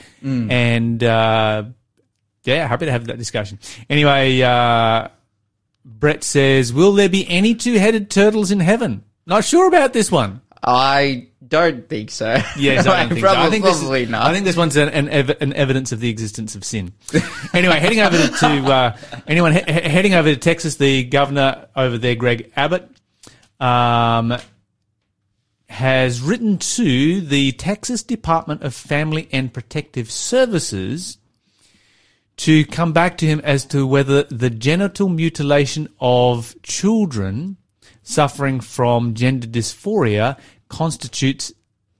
And, 0.50 1.04
uh, 1.04 1.66
yeah, 2.46 2.66
happy 2.68 2.86
to 2.86 2.92
have 2.92 3.08
that 3.08 3.18
discussion. 3.18 3.60
Anyway, 3.90 4.42
uh, 4.42 5.10
Brett 5.84 6.24
says, 6.24 6.72
will 6.72 6.94
there 6.94 7.10
be 7.10 7.30
any 7.30 7.54
two-headed 7.54 8.10
turtles 8.10 8.50
in 8.50 8.62
heaven? 8.62 9.04
Not 9.26 9.44
sure 9.44 9.68
about 9.68 9.92
this 9.92 10.10
one. 10.10 10.40
I 10.66 11.28
don't 11.54 11.88
think 11.88 12.10
so. 12.10 12.36
Yes, 12.58 12.88
I 12.88 12.98
don't 13.02 13.10
think 13.10 13.22
so. 13.22 13.28
probably, 13.28 13.48
I 13.48 13.50
think 13.52 13.64
this 13.64 13.82
is- 13.82 14.10
not. 14.10 14.24
I 14.26 14.34
think 14.34 14.44
this 14.46 14.58
one's 14.58 14.76
an, 14.76 14.90
an, 14.90 15.08
ev- 15.10 15.38
an 15.40 15.54
evidence 15.54 15.92
of 15.92 16.00
the 16.00 16.10
existence 16.10 16.56
of 16.56 16.66
sin. 16.66 16.94
anyway, 17.54 17.80
heading 17.80 18.00
over 18.02 18.18
to 18.18 18.48
uh, 18.48 18.98
anyone 19.28 19.54
he- 19.54 19.72
heading 19.72 20.16
over 20.16 20.34
to 20.34 20.40
Texas, 20.40 20.78
the 20.78 21.04
governor 21.04 21.68
over 21.76 22.00
there, 22.00 22.16
Greg 22.16 22.52
Abbott, 22.56 22.90
um, 23.60 24.36
has 25.70 26.22
written 26.22 26.58
to 26.58 27.22
the 27.22 27.52
Texas 27.54 28.02
Department 28.04 28.64
of 28.64 28.74
Family 28.74 29.30
and 29.32 29.54
Protective 29.54 30.10
Services 30.12 31.18
to 32.38 32.66
come 32.66 32.94
back 32.94 33.18
to 33.20 33.28
him 33.28 33.40
as 33.44 33.64
to 33.68 33.86
whether 33.86 34.24
the 34.24 34.50
genital 34.50 35.08
mutilation 35.08 35.88
of 36.00 36.56
children 36.64 37.58
suffering 38.02 38.60
from 38.60 39.14
gender 39.14 39.48
dysphoria 39.48 40.38
constitutes 40.74 41.54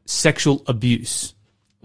sexual 0.06 0.64
abuse. 0.66 1.36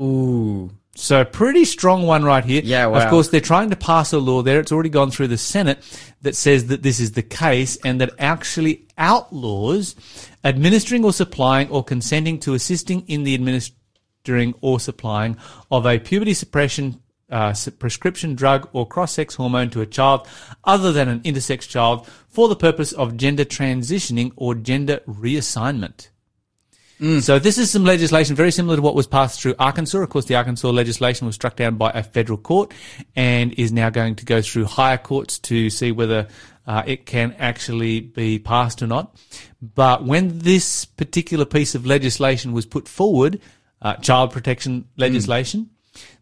Ooh. 0.01 0.71
So 0.95 1.23
pretty 1.23 1.67
strong 1.67 2.07
one 2.07 2.25
right 2.25 2.45
here. 2.45 2.63
Yeah, 2.65 2.87
Of 2.87 3.11
course, 3.11 3.29
they're 3.29 3.43
trying 3.43 3.69
to 3.71 3.77
pass 3.77 4.15
a 4.15 4.19
law 4.19 4.41
there. 4.43 4.59
It's 4.59 4.73
already 4.73 4.89
gone 4.89 5.11
through 5.11 5.29
the 5.29 5.37
Senate 5.37 5.79
that 6.23 6.35
says 6.35 6.69
that 6.69 6.83
this 6.83 6.99
is 6.99 7.13
the 7.13 7.23
case 7.23 7.77
and 7.85 8.01
that 8.01 8.13
actually 8.19 8.89
outlaws 8.97 9.95
administering 10.43 11.05
or 11.05 11.13
supplying 11.13 11.69
or 11.69 11.85
consenting 11.85 12.41
to 12.41 12.55
assisting 12.55 13.05
in 13.07 13.23
the 13.23 13.35
administering 13.35 14.55
or 14.63 14.81
supplying 14.81 15.37
of 15.71 15.85
a 15.85 15.99
puberty 15.99 16.35
suppression 16.35 17.01
uh, 17.31 17.55
prescription 17.79 18.35
drug 18.35 18.69
or 18.73 18.89
cross-sex 18.89 19.35
hormone 19.35 19.69
to 19.69 19.83
a 19.83 19.87
child 19.87 20.27
other 20.65 20.91
than 20.93 21.09
an 21.09 21.21
intersex 21.21 21.69
child 21.69 22.09
for 22.29 22.49
the 22.49 22.57
purpose 22.57 22.93
of 22.93 23.19
gender 23.19 23.45
transitioning 23.45 24.33
or 24.37 24.55
gender 24.55 25.01
reassignment. 25.07 26.09
So 27.21 27.39
this 27.39 27.59
is 27.59 27.71
some 27.71 27.85
legislation 27.85 28.35
very 28.35 28.51
similar 28.51 28.77
to 28.77 28.83
what 28.83 28.95
was 28.95 29.07
passed 29.07 29.41
through 29.41 29.55
Arkansas. 29.59 29.99
Of 29.99 30.11
course, 30.11 30.25
the 30.25 30.35
Arkansas 30.35 30.71
legislation 30.71 31.27
was 31.27 31.37
struck 31.37 31.57
down 31.57 31.77
by 31.77 31.91
a 31.91 32.03
federal 32.03 32.39
court 32.39 32.73
and 33.15 33.53
is 33.55 33.73
now 33.73 33.89
going 33.89 34.17
to 34.17 34.25
go 34.25 34.43
through 34.43 34.65
higher 34.65 34.99
courts 34.99 35.39
to 35.41 35.71
see 35.71 35.93
whether 35.93 36.27
uh, 36.67 36.83
it 36.87 37.07
can 37.07 37.35
actually 37.39 38.01
be 38.01 38.39
passed 38.39 38.83
or 38.83 38.87
not. 38.87 39.17
But 39.63 40.05
when 40.05 40.41
this 40.41 40.85
particular 40.85 41.45
piece 41.45 41.75
of 41.75 41.87
legislation 41.87 42.53
was 42.53 42.67
put 42.67 42.89
forward, 42.89 43.41
uh, 43.81 43.95
child 43.97 44.33
protection 44.33 44.89
legislation, 44.97 45.71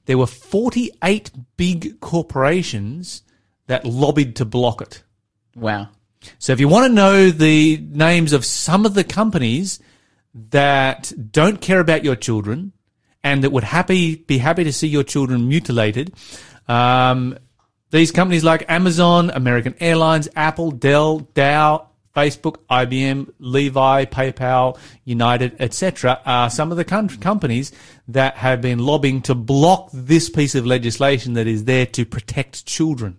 there 0.04 0.18
were 0.18 0.26
48 0.26 1.30
big 1.56 2.00
corporations 2.00 3.22
that 3.66 3.84
lobbied 3.84 4.36
to 4.36 4.44
block 4.44 4.80
it. 4.80 5.02
Wow. 5.54 5.88
So 6.38 6.52
if 6.52 6.60
you 6.60 6.68
want 6.68 6.86
to 6.86 6.92
know 6.92 7.30
the 7.30 7.78
names 7.78 8.32
of 8.32 8.44
some 8.44 8.84
of 8.84 8.94
the 8.94 9.04
companies 9.04 9.80
that 10.50 11.12
don't 11.30 11.60
care 11.60 11.80
about 11.80 12.04
your 12.04 12.16
children 12.16 12.72
and 13.24 13.42
that 13.42 13.50
would 13.50 13.64
happy 13.64 14.16
be 14.16 14.38
happy 14.38 14.64
to 14.64 14.72
see 14.72 14.86
your 14.86 15.02
children 15.02 15.48
mutilated, 15.48 16.14
um, 16.68 17.36
these 17.90 18.12
companies 18.12 18.44
like 18.44 18.64
Amazon, 18.68 19.30
American 19.30 19.74
Airlines, 19.80 20.28
Apple, 20.36 20.70
Dell, 20.70 21.20
Dow, 21.34 21.88
Facebook, 22.14 22.56
IBM, 22.70 23.30
Levi, 23.38 24.04
PayPal, 24.06 24.78
United, 25.04 25.56
etc., 25.60 26.20
are 26.24 26.50
some 26.50 26.70
of 26.70 26.76
the 26.76 26.84
com- 26.84 27.08
companies 27.08 27.72
that 28.08 28.36
have 28.36 28.60
been 28.60 28.78
lobbying 28.78 29.22
to 29.22 29.34
block 29.34 29.90
this 29.92 30.30
piece 30.30 30.54
of 30.54 30.66
legislation 30.66 31.34
that 31.34 31.46
is 31.46 31.64
there 31.64 31.86
to 31.86 32.06
protect 32.06 32.64
children. 32.66 33.18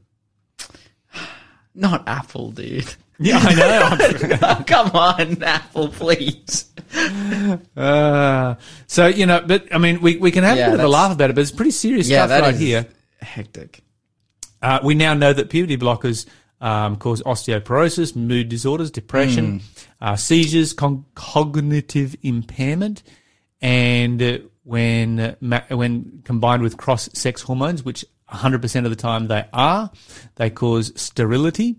Not 1.76 2.08
Apple, 2.08 2.52
dude. 2.52 2.96
Yeah, 3.20 3.40
I 3.42 3.56
know. 3.56 4.38
oh, 4.44 4.64
come 4.68 4.92
on, 4.92 5.42
Apple, 5.44 5.90
please. 5.90 6.66
Uh, 7.76 8.56
so 8.88 9.08
you 9.08 9.26
know, 9.26 9.42
but 9.46 9.74
I 9.74 9.78
mean, 9.78 10.02
we, 10.02 10.18
we 10.18 10.32
can 10.32 10.44
have 10.44 10.58
Yeah, 10.58 10.68
a 10.68 10.72
bit 10.72 10.80
of 10.82 10.86
a 10.86 10.90
laugh 10.90 11.14
about 11.14 11.30
it, 11.30 11.34
but 11.34 11.42
it's 11.42 11.52
pretty 11.52 11.72
serious 11.72 12.08
Yeah, 12.08 12.26
stuff 12.28 12.42
right 12.42 12.56
here. 12.56 12.86
hectic. 13.22 13.82
Uh, 14.62 14.80
we 14.84 14.96
now 14.96 15.14
know 15.14 15.34
that 15.34 15.50
puberty 15.50 15.78
blockers 15.78 16.26
um, 16.62 16.96
cause 16.98 17.22
osteoporosis, 17.24 18.16
mood 18.16 18.50
disorders, 18.50 18.90
depression, 18.92 19.62
uh, 20.02 20.16
seizures, 20.16 20.74
con- 20.74 21.06
cognitive 21.16 22.16
impairment, 22.24 23.04
and 23.62 24.22
uh, 24.22 24.38
when 24.64 25.20
uh, 25.20 25.36
ma- 25.42 25.62
when 25.70 26.22
combined 26.24 26.64
with 26.64 26.78
cross-sex 26.78 27.42
hormones, 27.44 27.84
which 27.84 28.04
100% 28.32 28.84
of 28.84 28.90
the 28.90 28.96
time 28.96 29.28
they 29.28 29.46
are, 29.54 29.90
they 30.36 30.50
cause 30.50 30.92
sterility. 31.00 31.78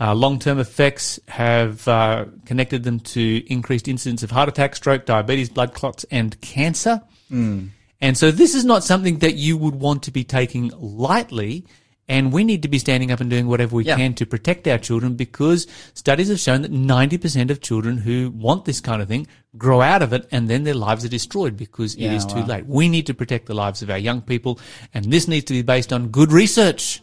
Uh, 0.00 0.14
long-term 0.14 0.58
effects 0.58 1.20
have 1.28 1.86
uh, 1.86 2.24
connected 2.46 2.84
them 2.84 2.98
to 3.00 3.44
increased 3.52 3.86
incidence 3.86 4.22
of 4.22 4.30
heart 4.30 4.48
attack, 4.48 4.74
stroke, 4.74 5.04
diabetes, 5.04 5.50
blood 5.50 5.74
clots, 5.74 6.04
and 6.10 6.40
cancer. 6.40 7.02
And 7.30 8.16
so 8.16 8.30
this 8.30 8.54
is 8.54 8.64
not 8.64 8.82
something 8.82 9.18
that 9.18 9.34
you 9.34 9.56
would 9.58 9.74
want 9.76 10.02
to 10.04 10.10
be 10.10 10.24
taking 10.24 10.72
lightly. 10.78 11.66
And 12.08 12.32
we 12.32 12.42
need 12.42 12.62
to 12.62 12.68
be 12.68 12.78
standing 12.80 13.12
up 13.12 13.20
and 13.20 13.30
doing 13.30 13.46
whatever 13.46 13.76
we 13.76 13.84
Yeah. 13.84 13.94
can 13.96 14.14
to 14.14 14.26
protect 14.26 14.66
our 14.66 14.78
children 14.78 15.14
because 15.14 15.68
studies 15.94 16.28
have 16.28 16.40
shown 16.40 16.62
that 16.62 16.72
90% 16.72 17.50
of 17.50 17.60
children 17.60 17.98
who 17.98 18.30
want 18.34 18.64
this 18.64 18.80
kind 18.80 19.00
of 19.00 19.06
thing 19.06 19.28
grow 19.56 19.80
out 19.80 20.02
of 20.02 20.12
it 20.12 20.26
and 20.32 20.48
then 20.50 20.64
their 20.64 20.74
lives 20.74 21.04
are 21.04 21.08
destroyed 21.08 21.56
because 21.56 21.94
it 21.94 22.00
Yeah, 22.00 22.14
is 22.14 22.24
too 22.26 22.36
wow. 22.40 22.46
late. 22.46 22.66
We 22.66 22.88
need 22.88 23.06
to 23.06 23.14
protect 23.14 23.46
the 23.46 23.54
lives 23.54 23.80
of 23.80 23.90
our 23.90 23.98
young 23.98 24.22
people 24.22 24.58
and 24.92 25.04
this 25.04 25.28
needs 25.28 25.44
to 25.44 25.52
be 25.52 25.62
based 25.62 25.92
on 25.92 26.08
good 26.08 26.32
research, 26.32 27.00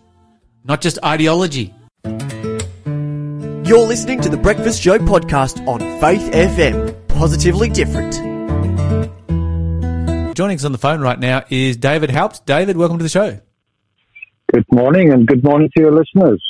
not 0.66 0.82
just 0.82 0.98
ideology. 1.06 1.74
You're 3.68 3.86
listening 3.86 4.22
to 4.22 4.30
the 4.30 4.38
Breakfast 4.38 4.82
Show 4.82 4.98
podcast 4.98 5.68
on 5.68 5.80
Faith 6.00 6.32
FM. 6.32 7.06
Positively 7.10 7.68
different. 7.68 8.14
Joining 10.38 10.56
us 10.56 10.64
on 10.64 10.72
the 10.72 10.78
phone 10.78 11.02
right 11.02 11.20
now 11.20 11.44
is 11.50 11.76
David 11.76 12.10
Haupt. 12.10 12.46
David, 12.46 12.78
welcome 12.78 12.98
to 12.98 13.04
the 13.04 13.10
show. 13.10 13.42
Good 14.54 14.64
morning 14.72 15.12
and 15.12 15.28
good 15.28 15.44
morning 15.44 15.70
to 15.76 15.82
your 15.84 15.92
listeners. 15.92 16.42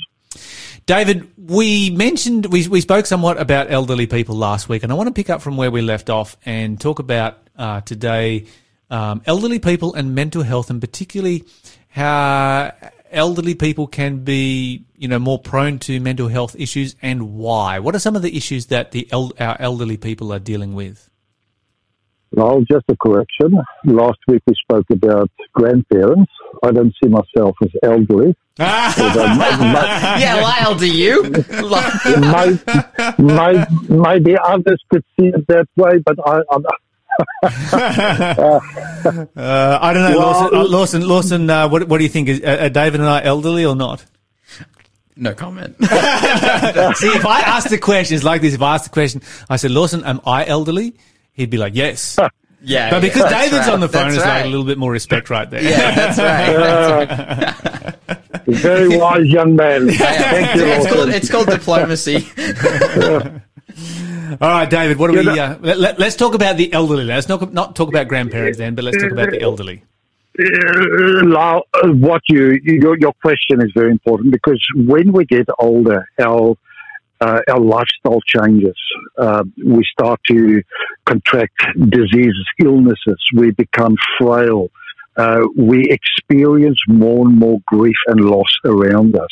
David, 0.86 1.28
we 1.40 1.90
mentioned, 1.90 2.46
we, 2.46 2.68
we 2.68 2.82
spoke 2.82 3.08
somewhat 3.08 3.42
about 3.42 3.72
elderly 3.72 4.06
people 4.06 4.36
last 4.36 4.70
week, 4.70 4.84
and 4.84 4.92
I 4.92 4.96
want 4.96 5.08
to 5.08 5.14
pick 5.14 5.32
up 5.32 5.42
from 5.42 5.58
where 5.58 5.72
we 5.72 5.82
left 5.82 6.12
off 6.12 6.38
and 6.46 6.80
talk 6.80 7.00
about 7.00 7.40
uh, 7.58 7.82
today 7.82 8.46
um, 8.92 9.24
elderly 9.26 9.58
people 9.58 9.96
and 9.96 10.14
mental 10.14 10.44
health, 10.44 10.70
and 10.70 10.80
particularly 10.80 11.46
how 11.90 12.74
elderly 13.12 13.56
people 13.56 13.88
can 13.88 14.24
be, 14.24 14.86
you 14.96 15.08
know, 15.08 15.20
more 15.20 15.40
prone 15.40 15.80
to 15.80 16.00
mental 16.00 16.28
health 16.28 16.56
issues 16.58 16.96
and 17.02 17.34
why. 17.36 17.80
What 17.80 17.96
are 17.96 18.00
some 18.00 18.16
of 18.16 18.22
the 18.22 18.36
issues 18.38 18.68
that 18.68 18.92
the 18.92 19.08
el- 19.12 19.34
our 19.40 19.56
elderly 19.60 19.98
people 19.98 20.32
are 20.34 20.40
dealing 20.40 20.74
with? 20.76 21.10
Well, 22.32 22.62
just 22.70 22.86
a 22.90 22.96
correction. 23.02 23.58
Last 23.86 24.20
week 24.28 24.42
we 24.46 24.54
spoke 24.62 24.86
about 24.92 25.32
grandparents. 25.54 26.32
I 26.62 26.72
don't 26.72 26.94
see 27.02 27.10
myself 27.10 27.56
as 27.64 27.70
elderly. 27.84 28.36
although 28.60 29.28
may- 29.36 29.50
Yeah, 30.20 30.42
Lyle, 30.44 30.76
do 30.76 30.92
you? 30.92 31.24
Like- 31.24 32.06
may- 32.20 32.60
may- 33.18 33.66
maybe 33.90 34.36
others 34.44 34.82
could 34.92 35.04
see 35.18 35.28
it 35.28 35.48
that 35.48 35.68
way, 35.78 36.00
but 36.06 36.18
I, 36.26 36.42
I'm, 36.52 36.66
Uh, 37.44 38.60
I 39.82 39.94
don't 39.94 40.12
know, 40.12 40.18
Well- 40.18 40.20
Lawson. 40.20 40.58
Uh, 40.58 40.64
Lawson, 40.66 41.08
Lawson 41.08 41.50
uh, 41.50 41.70
what, 41.70 41.88
what 41.88 41.98
do 41.98 42.04
you 42.04 42.10
think? 42.10 42.30
Is, 42.30 42.42
are 42.42 42.70
David 42.70 43.00
and 43.00 43.10
I 43.10 43.24
elderly 43.24 43.66
or 43.66 43.76
not? 43.76 44.06
no 45.16 45.34
comment. 45.34 45.76
See, 45.80 45.86
if 45.88 47.26
I 47.26 47.42
asked 47.46 47.70
the 47.70 47.78
questions 47.80 48.24
like 48.24 48.42
this, 48.42 48.54
if 48.54 48.62
I 48.62 48.76
asked 48.76 48.86
the 48.86 48.90
question, 48.92 49.22
I 49.50 49.56
said, 49.58 49.72
Lawson, 49.72 50.04
am 50.04 50.22
I 50.26 50.46
elderly? 50.46 50.96
He'd 51.34 51.50
be 51.50 51.58
like, 51.58 51.76
yes. 51.76 52.18
Yeah, 52.60 52.90
But 52.90 53.02
because 53.02 53.30
yeah, 53.32 53.42
David's 53.44 53.68
right, 53.68 53.74
on 53.74 53.80
the 53.82 53.88
phone, 53.88 54.06
that's 54.06 54.16
it's 54.16 54.26
like 54.26 54.46
a 54.46 54.48
little 54.48 54.66
bit 54.66 54.80
more 54.80 54.92
respect 54.92 55.30
right 55.30 55.48
there. 55.48 55.62
Yeah, 55.62 55.94
that's 55.94 56.18
right. 56.18 57.96
very 58.48 58.98
wise 58.98 59.28
young 59.28 59.56
man. 59.56 59.88
Thank 59.90 60.56
you, 60.56 60.66
it's, 60.66 60.88
called, 60.92 61.10
it's 61.10 61.30
called 61.30 61.46
diplomacy. 61.48 62.28
All 64.42 64.50
right, 64.50 64.70
David, 64.70 64.98
what 64.98 65.12
do 65.12 65.20
we, 65.20 65.40
uh, 65.40 65.58
let, 65.62 66.00
let's 66.00 66.16
talk 66.16 66.34
about 66.34 66.58
the 66.58 66.72
elderly. 66.74 67.06
Let's 67.06 67.30
not, 67.30 67.54
not 67.54 67.76
talk 67.76 67.90
about 67.90 68.08
grandparents 68.08 68.58
then, 68.58 68.76
but 68.76 68.84
let's 68.84 68.98
talk 68.98 69.12
about 69.12 69.32
the 69.32 69.42
elderly. 69.42 69.84
Uh, 70.40 71.34
uh, 71.36 71.88
what 71.94 72.22
you 72.30 72.60
your, 72.64 72.98
your 73.00 73.14
question 73.24 73.60
is 73.60 73.72
very 73.74 73.90
important 73.90 74.32
because 74.32 74.64
when 74.76 75.12
we 75.12 75.26
get 75.26 75.48
older, 75.58 76.08
our 76.20 76.56
uh, 77.22 77.42
our 77.50 77.60
lifestyle 77.60 78.22
changes. 78.22 78.78
Uh, 79.18 79.44
we 79.66 79.84
start 79.92 80.20
to 80.28 80.62
contract 81.06 81.60
diseases, 81.90 82.46
illnesses. 82.60 83.18
We 83.34 83.52
become 83.52 83.96
frail. 84.20 84.70
Uh, 85.18 85.48
we 85.58 85.90
experience 85.90 86.80
more 86.88 87.28
and 87.28 87.38
more 87.38 87.60
grief 87.66 87.96
and 88.08 88.22
loss 88.22 88.52
around 88.66 89.16
us. 89.18 89.30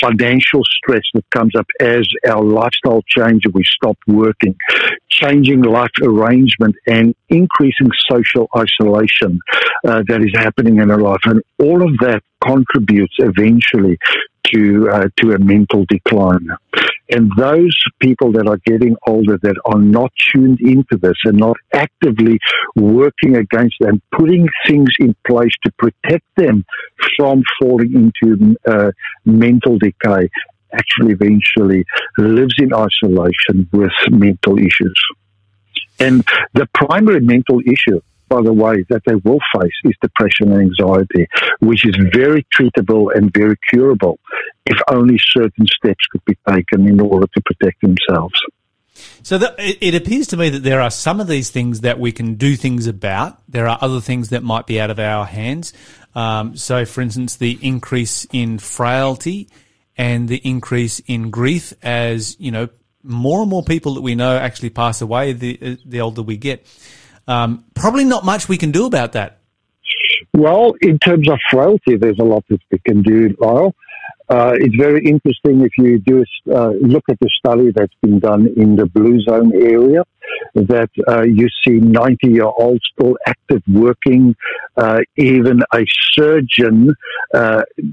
Financial 0.00 0.62
stress 0.64 1.02
that 1.14 1.28
comes 1.30 1.54
up 1.56 1.66
as 1.80 2.06
our 2.28 2.42
lifestyle 2.42 3.02
changes. 3.08 3.52
We 3.52 3.64
stop 3.64 3.98
working, 4.06 4.54
changing 5.10 5.62
life 5.62 5.90
arrangement, 6.02 6.76
and 6.86 7.14
increasing 7.28 7.90
social 8.08 8.48
isolation 8.56 9.40
uh, 9.86 10.02
that 10.08 10.22
is 10.22 10.32
happening 10.34 10.78
in 10.78 10.90
our 10.90 11.00
life, 11.00 11.20
and 11.24 11.42
all 11.58 11.82
of 11.82 11.98
that 11.98 12.22
contributes 12.44 13.14
eventually 13.18 13.98
to 14.52 14.88
uh, 14.90 15.08
to 15.16 15.32
a 15.32 15.38
mental 15.38 15.84
decline. 15.88 16.48
And 17.10 17.30
those 17.38 17.76
people 18.00 18.32
that 18.32 18.46
are 18.46 18.58
getting 18.66 18.96
older 19.06 19.38
that 19.42 19.56
are 19.64 19.80
not 19.80 20.12
tuned 20.32 20.60
into 20.60 20.98
this 21.00 21.16
and 21.24 21.38
not 21.38 21.56
actively 21.72 22.38
working 22.76 23.36
against 23.36 23.76
and 23.80 24.02
putting 24.12 24.46
things 24.66 24.90
in 24.98 25.14
place 25.26 25.52
to 25.64 25.72
protect 25.78 26.24
them 26.36 26.66
from 27.16 27.42
falling 27.60 28.12
into 28.20 28.56
uh, 28.66 28.90
mental 29.24 29.78
decay 29.78 30.28
actually 30.72 31.12
eventually 31.12 31.84
lives 32.18 32.54
in 32.58 32.74
isolation 32.74 33.68
with 33.72 33.92
mental 34.10 34.58
issues. 34.58 35.00
And 35.98 36.24
the 36.52 36.68
primary 36.74 37.20
mental 37.20 37.60
issue, 37.60 38.00
by 38.28 38.42
the 38.42 38.52
way, 38.52 38.84
that 38.88 39.02
they 39.06 39.14
will 39.16 39.38
face 39.54 39.72
is 39.84 39.94
depression 40.00 40.52
and 40.52 40.60
anxiety, 40.60 41.26
which 41.60 41.86
is 41.86 41.96
very 42.12 42.46
treatable 42.54 43.14
and 43.14 43.32
very 43.32 43.56
curable 43.70 44.18
if 44.66 44.78
only 44.90 45.18
certain 45.18 45.66
steps 45.66 46.04
could 46.10 46.24
be 46.24 46.36
taken 46.48 46.86
in 46.86 47.00
order 47.00 47.26
to 47.34 47.42
protect 47.42 47.80
themselves. 47.80 48.38
So 49.22 49.38
it 49.58 49.94
appears 49.94 50.28
to 50.28 50.36
me 50.36 50.50
that 50.50 50.62
there 50.62 50.80
are 50.80 50.90
some 50.90 51.20
of 51.20 51.28
these 51.28 51.50
things 51.50 51.82
that 51.82 51.98
we 51.98 52.12
can 52.12 52.34
do 52.34 52.56
things 52.56 52.86
about. 52.86 53.40
There 53.48 53.68
are 53.68 53.78
other 53.80 54.00
things 54.00 54.30
that 54.30 54.42
might 54.42 54.66
be 54.66 54.80
out 54.80 54.90
of 54.90 54.98
our 54.98 55.24
hands. 55.24 55.72
Um, 56.14 56.56
so, 56.56 56.84
for 56.84 57.00
instance, 57.00 57.36
the 57.36 57.58
increase 57.62 58.26
in 58.32 58.58
frailty 58.58 59.48
and 59.96 60.28
the 60.28 60.38
increase 60.38 61.00
in 61.00 61.30
grief 61.30 61.72
as, 61.82 62.36
you 62.40 62.50
know, 62.50 62.68
more 63.02 63.40
and 63.40 63.50
more 63.50 63.62
people 63.62 63.94
that 63.94 64.00
we 64.00 64.14
know 64.14 64.36
actually 64.36 64.70
pass 64.70 65.00
away 65.00 65.32
the, 65.32 65.58
uh, 65.62 65.76
the 65.84 66.00
older 66.00 66.22
we 66.22 66.36
get. 66.36 66.66
Um, 67.28 67.64
probably 67.74 68.04
not 68.04 68.24
much 68.24 68.48
we 68.48 68.56
can 68.56 68.72
do 68.72 68.86
about 68.86 69.12
that. 69.12 69.38
Well, 70.34 70.74
in 70.80 70.98
terms 70.98 71.30
of 71.30 71.38
frailty, 71.50 71.96
there's 71.96 72.18
a 72.18 72.24
lot 72.24 72.44
that 72.48 72.60
we 72.72 72.78
can 72.78 73.02
do, 73.02 73.36
Lyle. 73.38 73.74
Uh, 74.28 74.52
it's 74.56 74.74
very 74.74 75.04
interesting 75.06 75.62
if 75.62 75.72
you 75.78 75.98
do 75.98 76.24
uh, 76.52 76.70
look 76.80 77.04
at 77.08 77.18
the 77.20 77.30
study 77.38 77.70
that's 77.74 77.94
been 78.02 78.18
done 78.18 78.48
in 78.56 78.76
the 78.76 78.86
blue 78.86 79.20
zone 79.20 79.52
area, 79.54 80.02
that 80.54 80.90
uh, 81.08 81.22
you 81.22 81.48
see 81.64 81.74
90 81.74 82.28
year 82.28 82.44
olds 82.44 82.82
still 82.92 83.16
active 83.26 83.62
working, 83.68 84.34
uh, 84.76 85.00
even 85.16 85.60
a 85.74 85.84
surgeon, 86.12 86.94
uh, 87.34 87.62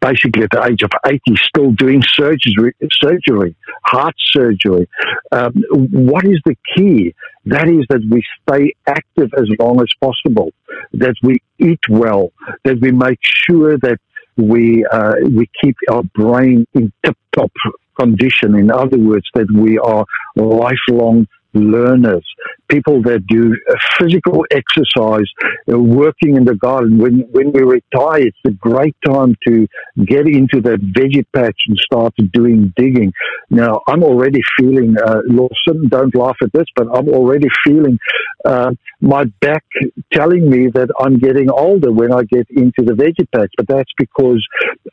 basically 0.00 0.42
at 0.42 0.50
the 0.50 0.66
age 0.70 0.82
of 0.82 0.90
80, 1.06 1.20
still 1.36 1.72
doing 1.72 2.02
surgery, 2.14 2.74
surgery 2.90 3.54
heart 3.88 4.14
surgery. 4.18 4.88
Um, 5.32 5.52
what 5.70 6.24
is 6.24 6.40
the 6.44 6.56
key? 6.76 7.14
That 7.46 7.68
is 7.68 7.84
that 7.88 8.02
we 8.10 8.22
stay 8.42 8.74
active 8.86 9.30
as 9.36 9.48
long 9.58 9.80
as 9.80 9.88
possible, 10.00 10.52
that 10.92 11.14
we 11.22 11.40
eat 11.58 11.80
well, 11.88 12.30
that 12.64 12.78
we 12.80 12.92
make 12.92 13.18
sure 13.22 13.78
that 13.78 13.98
we 14.36 14.84
uh, 14.86 15.14
we 15.22 15.48
keep 15.60 15.76
our 15.90 16.02
brain 16.14 16.66
in 16.74 16.92
tip-top 17.04 17.52
condition. 17.98 18.54
In 18.56 18.70
other 18.70 18.98
words, 18.98 19.26
that 19.34 19.48
we 19.54 19.78
are 19.78 20.04
lifelong 20.36 21.26
learners, 21.54 22.24
people 22.68 23.02
that 23.02 23.26
do 23.26 23.56
physical 23.98 24.44
exercise, 24.50 25.26
uh, 25.72 25.78
working 25.78 26.36
in 26.36 26.44
the 26.44 26.54
garden. 26.54 26.98
When 26.98 27.20
when 27.30 27.52
we 27.52 27.62
retire, 27.62 28.26
it's 28.26 28.38
a 28.46 28.50
great 28.50 28.96
time 29.06 29.34
to 29.46 29.66
get 30.04 30.26
into 30.26 30.60
that 30.62 30.80
veggie 30.96 31.26
patch 31.34 31.56
and 31.68 31.78
start 31.78 32.14
doing 32.32 32.72
digging. 32.76 33.12
Now, 33.50 33.80
I'm 33.88 34.02
already 34.02 34.40
feeling, 34.58 34.96
uh, 34.98 35.20
Lawson, 35.26 35.88
don't 35.88 36.14
laugh 36.14 36.36
at 36.42 36.52
this, 36.52 36.66
but 36.76 36.86
I'm 36.94 37.08
already 37.08 37.48
feeling 37.64 37.98
uh, 38.44 38.72
my 39.00 39.24
back 39.40 39.64
telling 40.12 40.48
me 40.50 40.68
that 40.74 40.90
I'm 41.00 41.18
getting 41.18 41.50
older 41.50 41.92
when 41.92 42.12
I 42.12 42.22
get 42.24 42.46
into 42.50 42.82
the 42.82 42.92
veggie 42.92 43.28
patch. 43.34 43.52
But 43.56 43.68
that's 43.68 43.92
because 43.96 44.46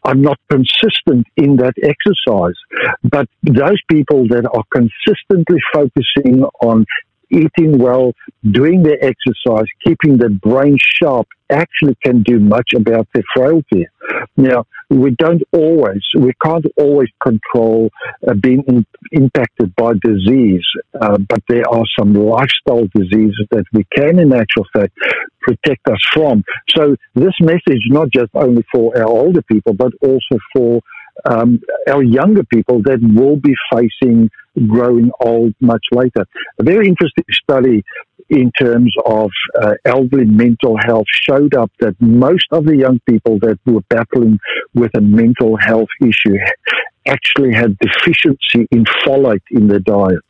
I'm 0.05 0.21
not 0.21 0.39
consistent 0.49 1.25
in 1.35 1.57
that 1.57 1.73
exercise. 1.81 2.55
But 3.03 3.27
those 3.43 3.81
people 3.89 4.27
that 4.29 4.45
are 4.53 4.63
consistently 4.71 5.59
focusing 5.73 6.43
on 6.61 6.85
eating 7.31 7.79
well, 7.79 8.11
doing 8.51 8.83
their 8.83 9.03
exercise, 9.03 9.65
keeping 9.83 10.17
their 10.17 10.29
brain 10.29 10.77
sharp, 10.79 11.27
actually 11.49 11.95
can 12.03 12.23
do 12.23 12.39
much 12.39 12.69
about 12.75 13.07
their 13.13 13.23
frailty. 13.35 13.87
Now, 14.37 14.65
we 14.89 15.11
don't 15.11 15.41
always, 15.51 16.01
we 16.17 16.31
can't 16.43 16.65
always 16.77 17.09
control 17.23 17.89
uh, 18.27 18.33
being 18.35 18.63
in, 18.67 18.85
impacted 19.11 19.75
by 19.75 19.93
disease, 20.03 20.65
uh, 20.99 21.17
but 21.17 21.39
there 21.47 21.67
are 21.69 21.83
some 21.97 22.13
lifestyle 22.13 22.87
diseases 22.93 23.47
that 23.51 23.65
we 23.73 23.85
can, 23.95 24.19
in 24.19 24.33
actual 24.33 24.65
fact, 24.73 24.93
protect 25.45 25.87
us 25.87 25.99
from. 26.13 26.43
So 26.75 26.95
this 27.13 27.33
message, 27.41 27.83
not 27.87 28.09
just 28.11 28.31
only 28.33 28.63
for 28.73 28.97
our 28.97 29.07
older 29.07 29.41
people, 29.43 29.73
but 29.73 29.91
also 30.01 30.37
for 30.53 30.81
um, 31.29 31.59
our 31.87 32.03
younger 32.03 32.43
people 32.43 32.81
that 32.83 32.99
will 33.01 33.37
be 33.37 33.55
facing 33.71 34.29
growing 34.67 35.11
old 35.19 35.53
much 35.61 35.85
later. 35.91 36.25
A 36.59 36.63
very 36.63 36.87
interesting 36.87 37.25
study 37.31 37.83
in 38.29 38.51
terms 38.59 38.93
of 39.05 39.29
uh, 39.61 39.73
elderly 39.85 40.25
mental 40.25 40.77
health 40.83 41.05
showed 41.11 41.53
up 41.53 41.71
that 41.79 41.95
most 41.99 42.47
of 42.51 42.65
the 42.65 42.75
young 42.75 42.99
people 43.07 43.37
that 43.39 43.59
were 43.65 43.81
battling 43.89 44.39
with 44.73 44.91
a 44.97 45.01
mental 45.01 45.57
health 45.57 45.89
issue 46.01 46.35
actually 47.07 47.53
had 47.53 47.77
deficiency 47.77 48.67
in 48.71 48.83
folate 49.05 49.43
in 49.51 49.67
their 49.67 49.79
diet. 49.79 50.25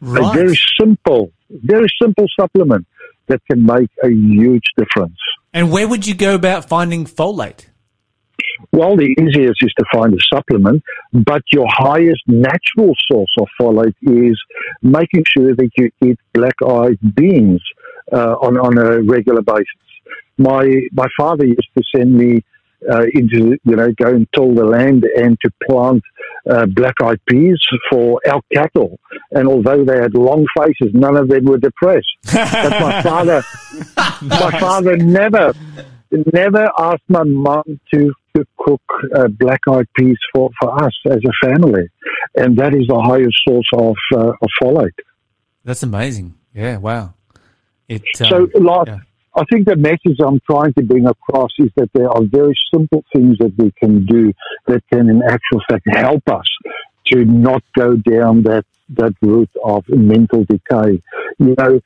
Right. 0.00 0.36
A 0.36 0.38
very 0.38 0.58
simple, 0.78 1.32
very 1.50 1.88
simple 2.00 2.26
supplement 2.38 2.86
that 3.28 3.40
can 3.50 3.64
make 3.64 3.90
a 4.02 4.08
huge 4.08 4.64
difference. 4.76 5.18
and 5.52 5.70
where 5.72 5.88
would 5.88 6.06
you 6.06 6.14
go 6.14 6.34
about 6.34 6.68
finding 6.68 7.04
folate? 7.04 7.66
Well, 8.72 8.96
the 8.96 9.14
easiest 9.18 9.62
is 9.62 9.72
to 9.78 9.84
find 9.92 10.14
a 10.14 10.18
supplement, 10.32 10.82
but 11.12 11.42
your 11.52 11.66
highest 11.68 12.22
natural 12.26 12.94
source 13.10 13.34
of 13.38 13.46
folate 13.60 13.94
is 14.02 14.38
making 14.82 15.24
sure 15.36 15.54
that 15.54 15.70
you 15.76 15.90
eat 16.04 16.18
black-eyed 16.32 16.98
beans 17.14 17.62
uh, 18.12 18.34
on 18.34 18.58
on 18.58 18.78
a 18.78 19.02
regular 19.02 19.42
basis. 19.42 19.66
My 20.38 20.64
my 20.92 21.06
father 21.18 21.44
used 21.44 21.70
to 21.76 21.82
send 21.94 22.12
me 22.12 22.44
uh, 22.90 23.04
into 23.14 23.58
you 23.64 23.76
know 23.76 23.90
go 23.92 24.08
and 24.08 24.26
till 24.34 24.54
the 24.54 24.64
land 24.64 25.04
and 25.16 25.38
to 25.40 25.50
plant 25.66 26.02
uh, 26.50 26.66
black-eyed 26.66 27.20
peas 27.28 27.58
for 27.90 28.20
our 28.28 28.40
cattle, 28.52 28.98
and 29.32 29.48
although 29.48 29.84
they 29.84 29.98
had 29.98 30.14
long 30.14 30.46
faces, 30.56 30.94
none 30.94 31.16
of 31.16 31.28
them 31.28 31.44
were 31.44 31.58
depressed. 31.58 32.06
but 32.32 32.80
my 32.80 33.02
father, 33.10 33.42
my 34.22 34.60
father 34.60 34.96
never 34.96 35.52
never 36.32 36.68
asked 36.78 37.02
my 37.08 37.22
mum 37.24 37.80
to, 37.92 38.12
to 38.36 38.44
cook 38.58 38.82
uh, 39.14 39.28
black 39.28 39.60
eyed 39.68 39.86
peas 39.98 40.16
for, 40.32 40.50
for 40.60 40.84
us 40.84 40.92
as 41.10 41.18
a 41.24 41.46
family. 41.46 41.88
And 42.34 42.56
that 42.58 42.74
is 42.74 42.86
the 42.86 43.00
highest 43.00 43.36
source 43.46 43.68
of, 43.74 43.96
uh, 44.14 44.30
of 44.30 44.48
folate. 44.60 44.90
That's 45.64 45.82
amazing. 45.82 46.34
Yeah, 46.54 46.78
wow. 46.78 47.14
It, 47.88 48.02
um, 48.20 48.26
so, 48.28 48.48
like, 48.58 48.88
yeah. 48.88 48.98
I 49.36 49.44
think 49.52 49.66
the 49.66 49.76
message 49.76 50.18
I'm 50.24 50.40
trying 50.50 50.72
to 50.74 50.82
bring 50.82 51.06
across 51.06 51.50
is 51.58 51.68
that 51.76 51.90
there 51.92 52.08
are 52.08 52.22
very 52.24 52.54
simple 52.72 53.04
things 53.14 53.36
that 53.38 53.52
we 53.58 53.70
can 53.72 54.06
do 54.06 54.32
that 54.66 54.82
can, 54.90 55.10
in 55.10 55.22
actual 55.22 55.60
fact, 55.68 55.84
help 55.92 56.22
us 56.28 56.46
to 57.08 57.24
not 57.24 57.62
go 57.76 57.96
down 57.96 58.42
that, 58.44 58.64
that 58.90 59.12
route 59.20 59.50
of 59.62 59.84
mental 59.88 60.44
decay. 60.44 61.02
You 61.38 61.54
know, 61.58 61.80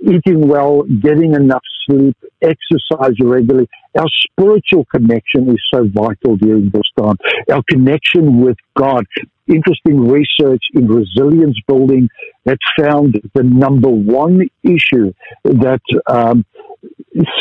eating 0.00 0.46
well, 0.46 0.82
getting 0.82 1.34
enough 1.34 1.64
sleep, 1.86 2.16
exercise 2.40 3.14
regularly. 3.20 3.68
Our 3.98 4.06
spiritual 4.30 4.84
connection 4.84 5.48
is 5.48 5.60
so 5.72 5.88
vital 5.88 6.36
during 6.36 6.70
this 6.70 6.82
time. 6.96 7.16
Our 7.50 7.62
connection 7.68 8.40
with 8.40 8.58
God. 8.76 9.06
Interesting 9.48 10.08
research 10.08 10.62
in 10.74 10.88
resilience 10.88 11.56
building 11.68 12.08
that 12.44 12.58
found 12.78 13.20
the 13.34 13.42
number 13.44 13.88
one 13.88 14.48
issue 14.64 15.12
that 15.44 15.80
um, 16.08 16.44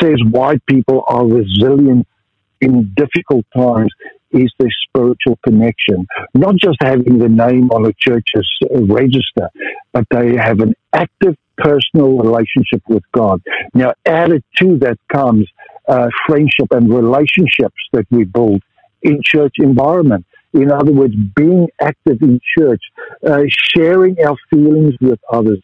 says 0.01 0.19
why 0.29 0.57
people 0.67 1.03
are 1.07 1.25
resilient 1.25 2.07
in 2.61 2.93
difficult 2.95 3.45
times 3.55 3.91
is 4.31 4.51
their 4.59 4.69
spiritual 4.87 5.39
connection. 5.45 6.05
Not 6.33 6.55
just 6.55 6.77
having 6.81 7.19
the 7.19 7.29
name 7.29 7.69
on 7.71 7.85
a 7.85 7.93
church's 7.97 8.49
register, 8.71 9.49
but 9.93 10.05
they 10.11 10.35
have 10.35 10.59
an 10.59 10.75
active 10.93 11.35
personal 11.57 12.17
relationship 12.17 12.81
with 12.87 13.03
God. 13.13 13.41
Now, 13.73 13.93
added 14.05 14.43
to 14.57 14.77
that 14.79 14.97
comes 15.11 15.47
uh, 15.87 16.07
friendship 16.27 16.67
and 16.71 16.93
relationships 16.93 17.79
that 17.93 18.05
we 18.11 18.25
build 18.25 18.61
in 19.01 19.21
church 19.23 19.55
environment. 19.59 20.25
In 20.55 20.71
other 20.71 20.91
words, 20.91 21.13
being 21.35 21.67
active 21.81 22.21
in 22.21 22.39
church, 22.57 22.81
uh, 23.27 23.43
sharing 23.75 24.15
our 24.25 24.35
feelings 24.49 24.93
with 25.01 25.19
others, 25.31 25.59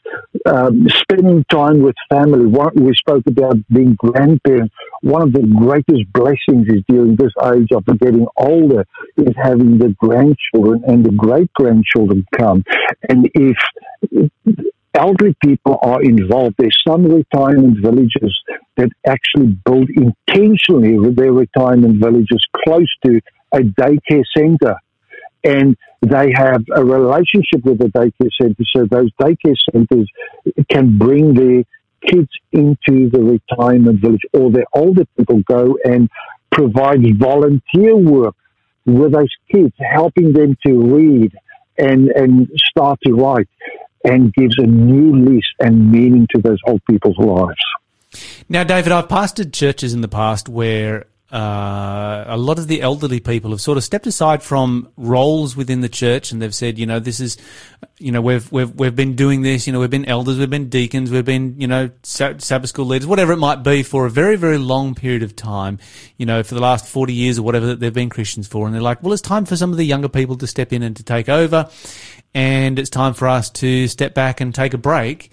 um, 0.46 0.86
spending 0.90 1.46
time 1.50 1.82
with 1.82 1.96
family. 2.10 2.46
One, 2.46 2.74
we 2.76 2.94
spoke 2.96 3.24
about 3.28 3.56
being 3.70 3.96
grandparents. 3.98 4.74
One 5.02 5.22
of 5.24 5.34
the 5.34 5.48
greatest 5.60 6.12
blessings 6.14 6.68
is 6.68 6.84
during 6.90 7.16
this 7.16 7.32
age 7.44 7.70
of 7.72 7.86
getting 8.00 8.28
older 8.36 8.86
is 9.18 9.34
having 9.42 9.78
the 9.78 9.96
grandchildren 9.98 10.84
and 10.86 11.06
the 11.06 11.12
great 11.12 11.52
grandchildren 11.54 12.26
come. 12.38 12.64
And 13.08 13.30
if 13.34 13.58
elderly 14.94 15.36
people 15.44 15.80
are 15.82 16.02
involved. 16.02 16.56
There's 16.58 16.78
some 16.88 17.06
retirement 17.06 17.78
villages 17.82 18.34
that 18.78 18.90
actually 19.08 19.58
build 19.66 19.90
intentionally 19.90 20.98
their 21.14 21.32
retirement 21.32 22.02
villages 22.02 22.46
close 22.64 22.92
to 23.06 23.22
a 23.52 23.60
daycare 23.60 24.24
center. 24.36 24.76
And 25.44 25.76
they 26.02 26.32
have 26.36 26.64
a 26.76 26.84
relationship 26.84 27.64
with 27.64 27.80
the 27.80 27.88
daycare 27.88 28.30
center, 28.40 28.64
so 28.76 28.86
those 28.86 29.12
daycare 29.20 29.56
centers 29.72 30.10
can 30.70 30.98
bring 30.98 31.34
their 31.34 31.64
kids 32.06 32.30
into 32.52 33.10
the 33.10 33.22
retirement 33.22 34.02
village, 34.02 34.22
or 34.34 34.52
their 34.52 34.66
older 34.74 35.06
people 35.18 35.42
go 35.46 35.78
and 35.84 36.10
provide 36.52 37.02
volunteer 37.20 37.96
work 37.96 38.36
with 38.86 39.14
those 39.14 39.30
kids, 39.52 39.74
helping 39.80 40.34
them 40.34 40.58
to 40.66 40.80
read 40.80 41.32
and, 41.78 42.10
and 42.10 42.50
start 42.70 43.00
to 43.06 43.14
write 43.14 43.48
and 44.04 44.34
gives 44.34 44.56
a 44.58 44.66
new 44.66 45.30
lease 45.30 45.46
and 45.60 45.92
meaning 45.92 46.28
to 46.36 46.42
those 46.42 46.58
old 46.66 46.82
people's 46.90 47.18
lives. 47.18 47.60
Now, 48.50 48.64
David, 48.64 48.92
I've 48.92 49.08
pastored 49.08 49.54
churches 49.54 49.94
in 49.94 50.02
the 50.02 50.08
past 50.08 50.50
where 50.50 51.06
uh, 51.32 52.26
a 52.28 52.38
lot 52.38 52.60
of 52.60 52.67
the 52.67 52.82
elderly 52.82 53.22
people 53.22 53.52
have 53.52 53.62
sort 53.62 53.78
of 53.78 53.84
stepped 53.86 54.06
aside 54.06 54.44
from 54.44 54.89
roles 54.98 55.56
within 55.56 55.80
the 55.80 55.88
church, 55.88 56.32
and 56.32 56.41
they've 56.41 56.54
said, 56.54 56.78
you 56.78 56.86
know, 56.86 57.00
this 57.00 57.22
is, 57.22 57.38
you 58.00 58.12
know, 58.12 58.22
we've 58.22 58.52
we've 58.52 58.74
we've 58.76 58.96
been 58.96 59.15
doing 59.15 59.41
this, 59.41 59.65
you 59.65 59.72
know, 59.72 59.80
we've 59.80 59.89
been 59.89 60.06
elders, 60.06 60.38
we've 60.38 60.50
been 60.50 60.67
deacons, 60.67 61.10
we've 61.10 61.24
been, 61.24 61.56
you 61.58 61.67
know, 61.67 61.89
Sabbath 62.04 62.67
school 62.67 62.86
leaders, 62.86 63.08
whatever 63.08 63.32
it 63.32 63.38
might 63.38 63.63
be, 63.63 63.82
for 63.82 64.06
a 64.06 64.10
very 64.10 64.36
very 64.36 64.58
long 64.58 64.94
period 64.94 65.24
of 65.24 65.36
time, 65.36 65.80
you 66.17 66.26
know, 66.26 66.44
for 66.44 66.56
the 66.56 66.62
last 66.62 66.86
forty 66.86 67.13
years 67.13 67.39
or 67.39 67.44
whatever 67.44 67.67
that 67.67 67.80
they've 67.80 67.94
been 67.94 68.10
Christians 68.10 68.48
for, 68.48 68.65
and 68.65 68.76
they're 68.76 68.82
like, 68.82 69.02
well, 69.02 69.13
it's 69.13 69.22
time 69.22 69.46
for 69.46 69.56
some 69.56 69.72
of 69.72 69.78
the 69.78 69.86
younger 69.86 70.10
people 70.10 70.36
to 70.38 70.48
step 70.48 70.74
in 70.74 70.84
and 70.84 70.98
to 70.98 71.04
take 71.04 71.30
over, 71.30 71.70
and 72.34 72.78
it's 72.78 72.89
time 72.89 73.13
for 73.13 73.30
us 73.30 73.50
to 73.52 73.88
step 73.88 74.13
back 74.13 74.41
and 74.41 74.54
take 74.54 74.74
a 74.74 74.78
break. 74.78 75.32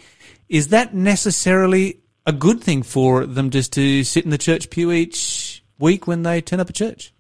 Is 0.49 0.69
that 0.69 0.95
necessarily 0.95 2.01
a 2.25 2.33
good 2.33 2.63
thing 2.63 2.83
for 2.83 3.25
them 3.25 3.51
just 3.51 3.73
to 3.73 4.05
sit 4.05 4.25
in 4.25 4.31
the 4.31 4.39
church 4.39 4.69
pew 4.69 4.93
each 4.93 5.48
week 5.79 6.07
when 6.07 6.23
they 6.23 6.41
turn 6.41 6.61
up 6.61 6.69
at 6.69 6.75
church? 6.75 7.13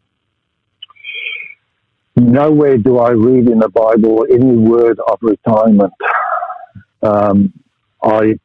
Nowhere 2.16 2.78
do 2.78 2.98
I 2.98 3.10
read 3.10 3.48
in 3.48 3.60
the 3.60 3.68
Bible 3.68 4.26
any 4.28 4.56
word 4.56 4.98
of 5.06 5.18
retirement. 5.22 5.92
Um, 7.00 7.52
I, 8.02 8.38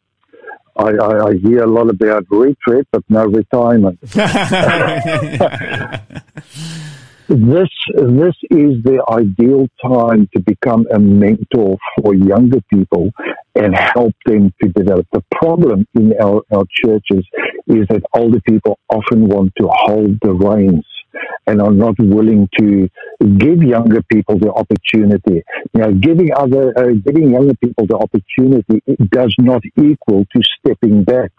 I, 0.77 0.89
I, 0.89 1.27
I 1.27 1.33
hear 1.43 1.63
a 1.63 1.67
lot 1.67 1.89
about 1.89 2.25
retreat, 2.29 2.87
but 2.91 3.03
no 3.09 3.25
retirement. 3.25 3.99
this 7.27 7.69
this 7.95 8.35
is 8.51 8.83
the 8.83 9.03
ideal 9.09 9.67
time 9.81 10.29
to 10.35 10.39
become 10.41 10.85
a 10.93 10.99
mentor 10.99 11.77
for 11.97 12.13
younger 12.13 12.61
people 12.71 13.09
and 13.55 13.75
help 13.75 14.13
them 14.25 14.53
to 14.61 14.69
develop. 14.69 15.07
The 15.13 15.23
problem 15.31 15.87
in 15.95 16.13
our, 16.21 16.43
our 16.51 16.65
churches 16.83 17.25
is 17.67 17.87
that 17.89 18.03
older 18.13 18.39
people 18.41 18.79
often 18.89 19.27
want 19.27 19.53
to 19.57 19.67
hold 19.71 20.19
the 20.21 20.33
reins 20.33 20.85
and 21.47 21.61
are 21.61 21.71
not 21.71 21.95
willing 21.99 22.49
to 22.59 22.89
give 23.37 23.61
younger 23.61 24.01
people 24.03 24.37
the 24.39 24.51
opportunity. 24.51 25.43
Know, 25.73 25.93
giving 25.93 26.33
other, 26.33 26.73
uh, 26.77 26.93
giving 27.05 27.31
younger 27.31 27.55
people 27.55 27.85
the 27.87 27.97
opportunity 27.97 28.81
does 29.09 29.35
not 29.39 29.61
equal 29.77 30.25
to 30.35 30.41
stepping 30.59 31.03
back 31.03 31.31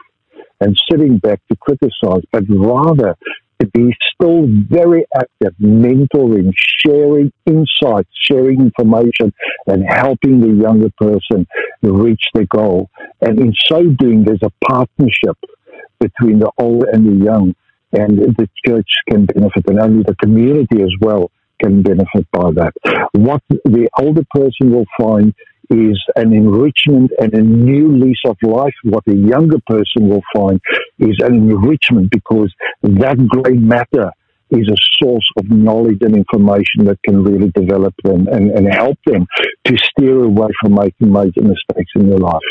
and 0.60 0.76
sitting 0.90 1.18
back 1.18 1.40
to 1.50 1.56
criticize, 1.56 2.22
but 2.32 2.44
rather 2.48 3.16
to 3.60 3.66
be 3.68 3.94
still 4.12 4.46
very 4.68 5.04
active, 5.16 5.54
mentoring, 5.60 6.52
sharing 6.56 7.32
insights, 7.46 8.08
sharing 8.20 8.60
information, 8.60 9.32
and 9.66 9.84
helping 9.88 10.40
the 10.40 10.62
younger 10.62 10.90
person 10.98 11.46
reach 11.82 12.22
their 12.34 12.46
goal. 12.46 12.90
And 13.20 13.38
in 13.38 13.54
so 13.66 13.84
doing, 13.84 14.24
there's 14.24 14.42
a 14.42 14.52
partnership 14.66 15.38
between 16.00 16.38
the 16.38 16.50
old 16.58 16.84
and 16.92 17.06
the 17.06 17.24
young, 17.24 17.54
and 17.92 18.18
the 18.18 18.48
church 18.66 18.88
can 19.08 19.26
benefit, 19.26 19.64
and 19.68 19.80
only 19.80 20.02
the 20.02 20.16
community 20.16 20.82
as 20.82 20.92
well 21.00 21.30
can 21.62 21.82
benefit 21.82 22.26
by 22.32 22.50
that. 22.52 22.72
What 23.12 23.42
the 23.48 23.88
older 23.98 24.24
person 24.34 24.72
will 24.72 24.87
find 24.98 25.34
is 25.70 26.02
an 26.16 26.34
enrichment 26.34 27.10
and 27.18 27.32
a 27.34 27.40
new 27.40 27.96
lease 27.96 28.22
of 28.26 28.37
life. 28.42 28.74
What 28.82 29.04
the 29.06 29.16
younger 29.16 29.58
person 29.66 30.08
will 30.08 30.22
find 30.34 30.60
is 30.98 31.16
an 31.20 31.34
enrichment 31.34 32.10
because 32.10 32.52
that 32.82 33.16
grey 33.28 33.54
matter 33.54 34.10
is 34.50 34.68
a 34.68 34.76
source 35.02 35.28
of 35.38 35.50
knowledge 35.50 35.98
and 36.02 36.16
information 36.16 36.84
that 36.84 37.02
can 37.02 37.22
really 37.22 37.50
develop 37.50 37.94
them 38.04 38.28
and, 38.28 38.50
and 38.50 38.72
help 38.72 38.98
them 39.06 39.26
to 39.64 39.76
steer 39.76 40.22
away 40.22 40.48
from 40.60 40.74
making 40.74 41.10
major 41.10 41.42
mistakes 41.42 41.92
in 41.96 42.08
their 42.08 42.18
life. 42.18 42.42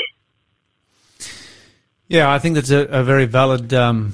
Yeah, 2.13 2.31
I 2.31 2.37
think 2.37 2.53
that's 2.53 2.69
a, 2.69 2.81
a 2.81 3.03
very 3.03 3.25
valid 3.25 3.73
um, 3.73 4.13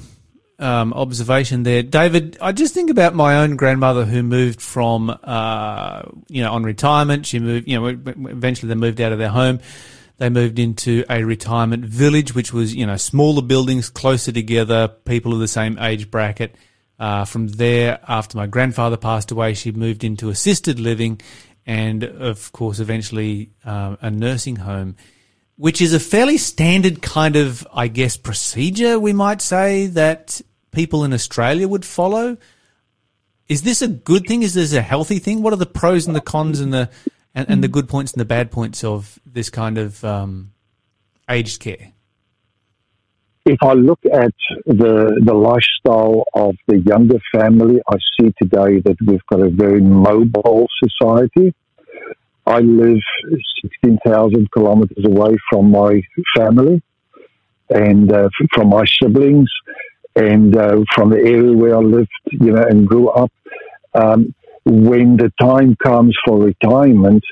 um, 0.58 0.94
observation 0.94 1.64
there, 1.64 1.82
David. 1.82 2.38
I 2.40 2.52
just 2.52 2.72
think 2.72 2.88
about 2.88 3.14
my 3.14 3.36
own 3.36 3.56
grandmother 3.56 4.06
who 4.06 4.22
moved 4.22 4.62
from, 4.62 5.14
uh, 5.22 6.04
you 6.26 6.42
know, 6.42 6.50
on 6.50 6.62
retirement. 6.62 7.26
She 7.26 7.38
moved, 7.38 7.68
you 7.68 7.78
know, 7.78 7.88
eventually 7.88 8.70
they 8.70 8.74
moved 8.74 9.02
out 9.02 9.12
of 9.12 9.18
their 9.18 9.28
home. 9.28 9.60
They 10.16 10.30
moved 10.30 10.58
into 10.58 11.04
a 11.10 11.22
retirement 11.24 11.84
village, 11.84 12.34
which 12.34 12.54
was, 12.54 12.74
you 12.74 12.86
know, 12.86 12.96
smaller 12.96 13.42
buildings 13.42 13.90
closer 13.90 14.32
together, 14.32 14.88
people 14.88 15.34
of 15.34 15.40
the 15.40 15.46
same 15.46 15.78
age 15.78 16.10
bracket. 16.10 16.56
Uh, 16.98 17.26
from 17.26 17.48
there, 17.48 18.00
after 18.08 18.38
my 18.38 18.46
grandfather 18.46 18.96
passed 18.96 19.30
away, 19.30 19.52
she 19.52 19.72
moved 19.72 20.04
into 20.04 20.30
assisted 20.30 20.80
living 20.80 21.20
and, 21.66 22.02
of 22.02 22.50
course, 22.52 22.80
eventually 22.80 23.50
um, 23.66 23.98
a 24.00 24.10
nursing 24.10 24.56
home 24.56 24.96
which 25.60 25.82
is 25.82 25.92
a 25.92 26.00
fairly 26.00 26.38
standard 26.38 27.02
kind 27.02 27.36
of, 27.36 27.68
I 27.70 27.88
guess, 27.88 28.16
procedure, 28.16 28.98
we 28.98 29.12
might 29.12 29.42
say, 29.42 29.88
that 29.88 30.40
people 30.70 31.04
in 31.04 31.12
Australia 31.12 31.68
would 31.68 31.84
follow. 31.84 32.38
Is 33.46 33.60
this 33.60 33.82
a 33.82 33.88
good 33.88 34.26
thing? 34.26 34.42
Is 34.42 34.54
this 34.54 34.72
a 34.72 34.80
healthy 34.80 35.18
thing? 35.18 35.42
What 35.42 35.52
are 35.52 35.56
the 35.56 35.66
pros 35.66 36.06
and 36.06 36.16
the 36.16 36.22
cons 36.22 36.60
and 36.60 36.72
the 36.72 36.88
and, 37.34 37.50
and 37.50 37.62
the 37.62 37.68
good 37.68 37.90
points 37.90 38.12
and 38.12 38.20
the 38.22 38.24
bad 38.24 38.50
points 38.50 38.82
of 38.84 39.18
this 39.26 39.50
kind 39.50 39.76
of 39.76 40.02
um, 40.02 40.52
aged 41.28 41.60
care? 41.60 41.92
If 43.44 43.58
I 43.62 43.74
look 43.74 44.00
at 44.10 44.32
the 44.64 45.20
the 45.22 45.34
lifestyle 45.34 46.24
of 46.32 46.56
the 46.68 46.78
younger 46.78 47.18
family, 47.34 47.82
I 47.86 47.96
see 48.18 48.32
today 48.42 48.80
that 48.86 48.96
we've 49.06 49.26
got 49.30 49.40
a 49.40 49.50
very 49.50 49.82
mobile 49.82 50.66
society. 50.82 51.54
I 52.50 52.58
live 52.58 52.98
16,000 53.62 54.50
kilometers 54.50 55.04
away 55.04 55.36
from 55.48 55.70
my 55.70 56.02
family 56.36 56.82
and 57.68 58.12
uh, 58.12 58.28
from 58.52 58.70
my 58.70 58.84
siblings 59.00 59.48
and 60.16 60.56
uh, 60.56 60.80
from 60.92 61.10
the 61.10 61.18
area 61.18 61.52
where 61.52 61.76
I 61.76 61.80
lived, 61.80 62.10
you 62.32 62.50
know, 62.52 62.62
and 62.62 62.88
grew 62.88 63.08
up. 63.10 63.30
Um, 63.94 64.34
when 64.64 65.16
the 65.16 65.32
time 65.40 65.76
comes 65.80 66.16
for 66.26 66.40
retirement, 66.40 67.22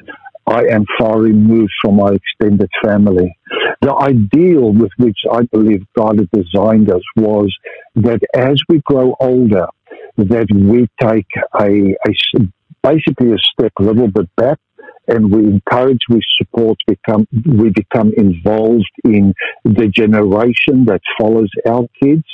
I 0.47 0.67
am 0.67 0.85
far 0.97 1.19
removed 1.21 1.73
from 1.83 1.97
my 1.97 2.13
extended 2.13 2.71
family. 2.85 3.37
The 3.81 3.95
ideal 3.95 4.73
with 4.73 4.93
which 4.99 5.19
I 5.31 5.43
believe 5.43 5.85
God 5.97 6.19
had 6.19 6.31
designed 6.31 6.93
us 6.93 7.03
was 7.17 7.53
that 7.97 8.21
as 8.37 8.61
we 8.69 8.81
grow 8.85 9.17
older, 9.19 9.67
that 10.17 10.47
we 10.55 10.89
take 11.01 11.27
a, 11.61 11.97
a 12.07 12.51
basically 12.85 13.33
a 13.33 13.39
step 13.39 13.73
a 13.81 13.83
little 13.83 14.09
bit 14.09 14.35
back 14.37 14.59
and 15.09 15.31
we 15.31 15.41
encourage, 15.45 16.01
we 16.09 16.21
support, 16.39 16.79
become, 16.87 17.27
we 17.47 17.71
become 17.71 18.13
involved 18.17 18.91
in 19.05 19.35
the 19.65 19.89
generation 19.89 20.85
that 20.87 21.01
follows 21.19 21.51
our 21.67 21.87
kids, 22.03 22.25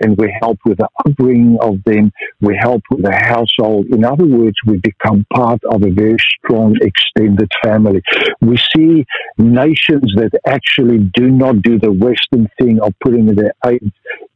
and 0.00 0.16
we 0.16 0.34
help 0.40 0.58
with 0.64 0.78
the 0.78 0.88
upbringing 1.06 1.56
of 1.60 1.82
them. 1.84 2.12
We 2.40 2.56
help 2.60 2.82
with 2.90 3.02
the 3.02 3.14
household. 3.14 3.86
In 3.86 4.04
other 4.04 4.26
words, 4.26 4.56
we 4.66 4.78
become 4.78 5.24
part 5.32 5.60
of 5.70 5.82
a 5.82 5.90
very 5.90 6.16
strong 6.38 6.76
extended 6.82 7.50
family. 7.62 8.02
We 8.40 8.56
see 8.76 9.06
nations 9.38 10.12
that 10.16 10.32
actually 10.46 10.98
do 11.14 11.30
not 11.30 11.62
do 11.62 11.78
the 11.78 11.92
Western 11.92 12.48
thing 12.58 12.80
of 12.80 12.92
putting 13.02 13.26
their 13.34 13.54
aids 13.64 13.92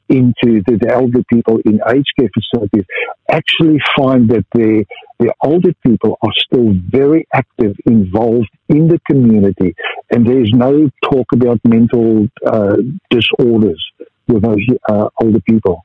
into 0.09 0.62
the, 0.66 0.79
the 0.81 0.92
elder 0.92 1.23
people 1.33 1.59
in 1.64 1.81
aged 1.88 2.12
care 2.18 2.31
facilities 2.35 2.85
actually 3.31 3.79
find 3.97 4.29
that 4.31 4.44
the, 4.53 4.85
the 5.18 5.33
older 5.42 5.73
people 5.85 6.18
are 6.23 6.33
still 6.37 6.73
very 6.90 7.27
active, 7.33 7.77
involved 7.87 8.49
in 8.68 8.88
the 8.88 9.01
community, 9.07 9.75
and 10.11 10.27
there's 10.27 10.51
no 10.53 10.90
talk 11.05 11.27
about 11.33 11.61
mental 11.64 12.27
uh, 12.47 12.77
disorders 13.11 13.83
with 14.27 14.42
those 14.42 14.66
uh, 14.88 15.09
older 15.21 15.40
people 15.40 15.85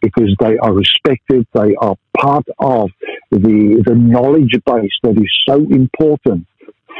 because 0.00 0.34
they 0.40 0.56
are 0.58 0.72
respected, 0.72 1.46
they 1.54 1.74
are 1.80 1.96
part 2.16 2.44
of 2.58 2.90
the, 3.30 3.82
the 3.84 3.94
knowledge 3.94 4.52
base 4.64 4.90
that 5.02 5.16
is 5.16 5.30
so 5.48 5.56
important 5.70 6.46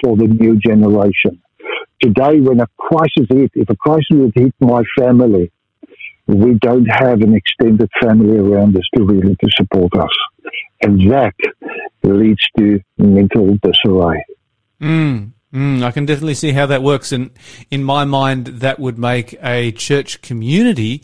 for 0.02 0.16
the 0.16 0.26
new 0.26 0.57
generation. 0.59 1.40
Today, 2.00 2.40
when 2.40 2.61
a 2.61 2.66
crisis 2.76 3.26
hit, 3.29 3.50
if 3.55 3.70
a 3.70 3.76
crisis 3.76 4.07
would 4.12 4.33
hit 4.35 4.55
my 4.61 4.83
family, 4.98 5.50
we 6.26 6.54
don't 6.60 6.86
have 6.86 7.20
an 7.20 7.34
extended 7.34 7.88
family 8.00 8.38
around 8.38 8.76
us 8.76 8.82
to 8.96 9.04
really 9.04 9.36
to 9.36 9.48
support 9.50 9.92
us. 9.96 10.10
And 10.82 11.10
that 11.10 11.34
leads 12.02 12.40
to 12.58 12.80
mental 12.98 13.56
disarray. 13.62 14.24
Mm, 14.80 15.32
mm, 15.52 15.82
I 15.82 15.90
can 15.92 16.04
definitely 16.04 16.34
see 16.34 16.52
how 16.52 16.66
that 16.66 16.82
works. 16.82 17.12
And 17.12 17.30
in 17.70 17.84
my 17.84 18.04
mind, 18.04 18.46
that 18.46 18.78
would 18.78 18.98
make 18.98 19.38
a 19.42 19.72
church 19.72 20.20
community 20.22 21.02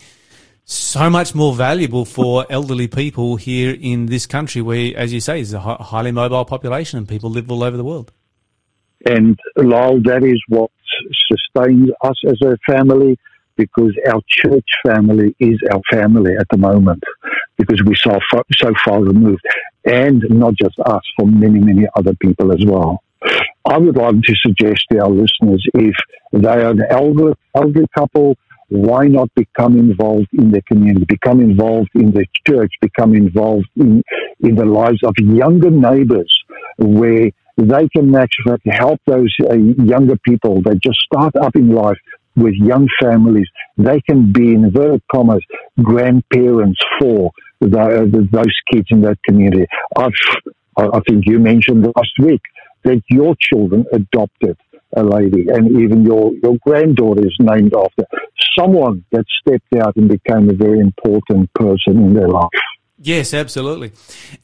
so 0.64 1.11
much 1.11 1.35
more 1.35 1.54
valuable 1.54 2.04
for 2.04 2.46
elderly 2.50 2.88
people 2.88 3.37
here 3.37 3.76
in 3.78 4.06
this 4.06 4.26
country 4.26 4.62
where, 4.62 4.96
as 4.96 5.12
you 5.12 5.20
say, 5.20 5.40
is 5.40 5.52
a 5.52 5.61
highly 5.61 6.12
mobile 6.12 6.44
population 6.44 6.98
and 6.98 7.08
people 7.08 7.30
live 7.30 7.50
all 7.50 7.62
over 7.62 7.76
the 7.76 7.85
world. 7.85 8.12
And 9.04 9.38
Lyle, 9.56 10.00
that 10.02 10.22
is 10.22 10.40
what 10.48 10.70
sustains 11.28 11.90
us 12.04 12.16
as 12.26 12.40
a 12.42 12.56
family 12.70 13.18
because 13.57 13.93
our 14.09 14.21
church 14.29 14.69
family 14.87 15.35
is 15.38 15.59
our 15.73 15.81
family 15.91 16.33
at 16.38 16.47
the 16.51 16.59
moment 16.59 17.03
because 17.57 17.83
we're 17.85 17.95
so 17.95 18.19
far, 18.31 18.45
so 18.57 18.73
far 18.85 19.03
removed 19.03 19.43
and 19.85 20.23
not 20.31 20.55
just 20.55 20.79
us, 20.87 21.03
for 21.17 21.27
many, 21.27 21.59
many 21.59 21.87
other 21.97 22.15
people 22.21 22.53
as 22.53 22.65
well. 22.67 23.03
I 23.69 23.79
would 23.79 23.97
like 23.97 24.21
to 24.23 24.35
suggest 24.37 24.87
to 24.91 25.01
our 25.01 25.11
listeners 25.11 25.65
if 25.75 25.95
they 26.33 26.49
are 26.49 26.71
an 26.71 26.83
elder, 26.91 27.35
elder 27.55 27.85
couple, 27.97 28.37
why 28.69 29.07
not 29.07 29.29
become 29.35 29.79
involved 29.79 30.29
in 30.33 30.51
the 30.51 30.62
community, 30.62 31.05
become 31.05 31.41
involved 31.41 31.91
in 31.95 32.11
the 32.11 32.27
church, 32.47 32.73
become 32.81 33.15
involved 33.15 33.69
in, 33.77 34.03
in 34.41 34.55
the 34.55 34.65
lives 34.65 35.01
of 35.05 35.15
younger 35.19 35.71
neighbors 35.71 36.33
where 36.79 37.31
they 37.59 37.88
can 37.88 38.15
actually 38.15 38.59
help 38.67 38.99
those 39.07 39.35
uh, 39.49 39.55
younger 39.55 40.17
people 40.27 40.62
that 40.62 40.81
just 40.83 40.99
start 41.01 41.37
up 41.37 41.55
in 41.55 41.69
life 41.69 41.99
with 42.37 42.55
young 42.55 42.88
families. 43.01 43.47
They 43.77 44.01
can 44.01 44.33
be, 44.33 44.55
in 44.55 44.64
inverted 44.64 45.03
commas, 45.12 45.45
grandparents 45.83 46.79
for 47.01 47.31
the, 47.61 48.29
those 48.33 48.45
kids 48.73 48.87
in 48.90 49.03
that 49.03 49.18
community. 49.29 49.66
I've, 49.97 50.12
I 50.77 51.01
think 51.09 51.25
you 51.27 51.38
mentioned 51.38 51.85
last 51.85 52.12
week 52.18 52.42
that 52.85 53.03
your 53.09 53.35
children 53.40 53.85
adopted 53.92 54.57
a 54.97 55.03
lady, 55.03 55.47
and 55.49 55.71
even 55.81 56.05
your, 56.05 56.33
your 56.42 56.57
granddaughter 56.66 57.25
is 57.27 57.37
named 57.40 57.75
after 57.75 58.05
someone 58.59 59.05
that 59.12 59.25
stepped 59.40 59.75
out 59.83 59.97
and 59.97 60.09
became 60.09 60.51
a 60.51 60.55
very 60.55 60.81
important 60.81 61.53
person 61.55 61.97
in 61.97 62.14
their 62.14 62.29
life. 62.29 62.51
Yes, 63.05 63.35
absolutely. 63.35 63.91